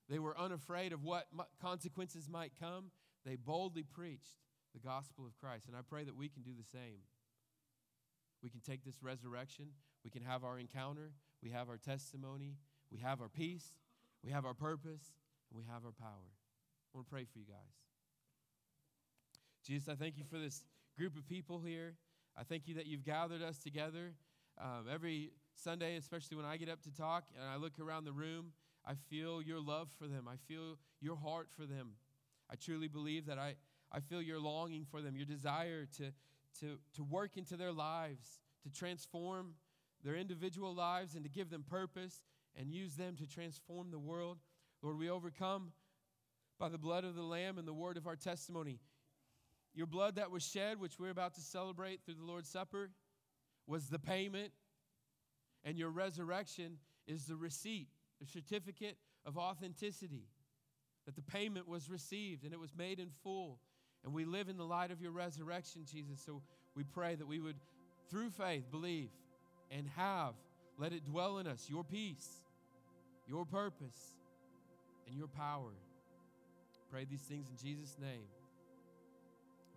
They 0.09 0.19
were 0.19 0.39
unafraid 0.39 0.93
of 0.93 1.03
what 1.03 1.27
consequences 1.61 2.29
might 2.29 2.53
come. 2.61 2.91
They 3.25 3.37
boldly 3.37 3.85
preached 3.85 4.37
the 4.75 4.81
gospel 4.81 5.27
of 5.27 5.37
Christ. 5.39 5.67
And 5.69 5.77
I 5.77 5.81
pray 5.89 6.05
that 6.05 6.17
we 6.17 6.29
can 6.29 6.43
do 6.43 6.53
the 6.57 6.65
same. 6.65 7.01
We 8.43 8.51
can 8.51 8.61
take 8.61 8.85
this 8.85 9.03
resurrection, 9.03 9.69
we 10.05 10.11
can 10.11 10.23
have 10.23 10.45
our 10.45 10.59
encounter, 10.59 11.13
we 11.43 11.51
have 11.51 11.71
our 11.71 11.79
testimony, 11.79 12.57
we 12.93 12.99
have 12.99 13.23
our 13.23 13.31
peace, 13.31 13.73
we 14.23 14.31
have 14.31 14.45
our 14.45 14.53
purpose, 14.53 15.15
and 15.51 15.57
we 15.57 15.65
have 15.73 15.85
our 15.85 15.93
power. 15.93 16.29
I 16.29 16.99
want 16.99 17.07
to 17.07 17.11
pray 17.11 17.25
for 17.25 17.39
you 17.39 17.47
guys. 17.47 17.75
Jesus, 19.67 19.89
I 19.89 19.95
thank 19.95 20.19
you 20.19 20.25
for 20.31 20.39
this 20.39 20.67
group 20.99 21.17
of 21.17 21.27
people 21.27 21.63
here. 21.65 21.95
I 22.37 22.43
thank 22.43 22.69
you 22.69 22.75
that 22.75 22.87
you've 22.87 23.03
gathered 23.03 23.41
us 23.41 23.57
together 23.57 24.13
um, 24.61 24.87
every 24.93 25.31
Sunday, 25.55 25.97
especially 25.97 26.37
when 26.37 26.47
I 26.47 26.59
get 26.59 26.69
up 26.69 26.83
to 26.83 26.95
talk 26.95 27.25
and 27.35 27.49
I 27.49 27.57
look 27.57 27.81
around 27.81 28.05
the 28.05 28.13
room. 28.13 28.53
I 28.87 28.95
feel 29.09 29.43
your 29.43 29.61
love 29.61 29.89
for 29.99 30.07
them. 30.07 30.29
I 30.29 30.37
feel 30.49 30.79
your 31.01 31.17
heart 31.17 31.49
for 31.51 31.67
them. 31.67 31.93
I 32.51 32.57
truly 32.57 32.89
believe 32.89 33.27
that 33.27 33.39
I, 33.39 33.55
I 33.91 34.01
feel 34.01 34.21
your 34.21 34.39
longing 34.39 34.85
for 34.91 35.01
them, 35.01 35.17
your 35.17 35.27
desire 35.27 35.87
to, 35.99 36.13
to, 36.61 36.79
to 36.95 37.03
work 37.03 37.37
into 37.37 37.57
their 37.57 37.73
lives, 37.73 38.41
to 38.63 38.71
transform 38.71 39.55
their 40.05 40.17
individual 40.17 40.75
lives 40.75 41.15
and 41.15 41.25
to 41.25 41.31
give 41.31 41.51
them 41.51 41.65
purpose 41.69 42.21
and 42.57 42.71
use 42.71 42.95
them 42.95 43.17
to 43.17 43.27
transform 43.27 43.91
the 43.91 43.99
world. 43.99 44.39
Lord, 44.83 44.99
we 44.99 45.09
overcome 45.09 45.73
by 46.59 46.69
the 46.69 46.79
blood 46.79 47.05
of 47.05 47.15
the 47.15 47.23
Lamb 47.23 47.59
and 47.59 47.67
the 47.67 47.73
word 47.73 47.97
of 47.97 48.07
our 48.07 48.17
testimony. 48.17 48.79
Your 49.75 49.87
blood 49.87 50.17
that 50.17 50.31
was 50.31 50.45
shed, 50.47 50.79
which 50.79 50.99
we're 50.99 51.11
about 51.11 51.35
to 51.35 51.41
celebrate 51.41 52.01
through 52.05 52.15
the 52.15 52.25
Lord's 52.25 52.49
Supper, 52.49 52.91
was 53.67 53.89
the 53.89 53.99
payment, 53.99 54.53
and 55.65 55.79
your 55.79 55.91
resurrection 55.91 56.77
is 57.09 57.25
the 57.25 57.35
receipt, 57.35 57.89
the 58.21 58.27
certificate 58.27 58.97
of 59.25 59.37
authenticity. 59.37 60.29
That 61.07 61.17
the 61.17 61.23
payment 61.23 61.69
was 61.69 61.91
received 61.91 62.45
and 62.45 62.53
it 62.53 62.61
was 62.61 62.75
made 62.77 62.99
in 62.99 63.11
full. 63.23 63.59
And 64.05 64.15
we 64.15 64.25
live 64.25 64.49
in 64.49 64.57
the 64.57 64.65
light 64.65 64.91
of 64.91 65.01
your 65.03 65.13
resurrection, 65.13 65.83
Jesus. 65.91 66.21
So 66.25 66.43
we 66.75 66.85
pray 66.85 67.15
that 67.15 67.27
we 67.27 67.41
would, 67.41 67.57
through 68.11 68.31
faith, 68.31 68.71
believe 68.71 69.11
and 69.71 69.87
have, 69.97 70.35
let 70.79 70.93
it 70.93 71.05
dwell 71.05 71.39
in 71.39 71.47
us, 71.47 71.67
your 71.69 71.85
peace, 71.85 72.43
your 73.27 73.45
purpose, 73.45 74.17
and 75.07 75.17
your 75.17 75.29
power. 75.29 75.73
Pray 76.91 77.05
these 77.05 77.23
things 77.23 77.49
in 77.49 77.57
Jesus' 77.57 77.97
name. 78.01 78.29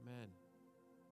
Amen. 0.02 0.47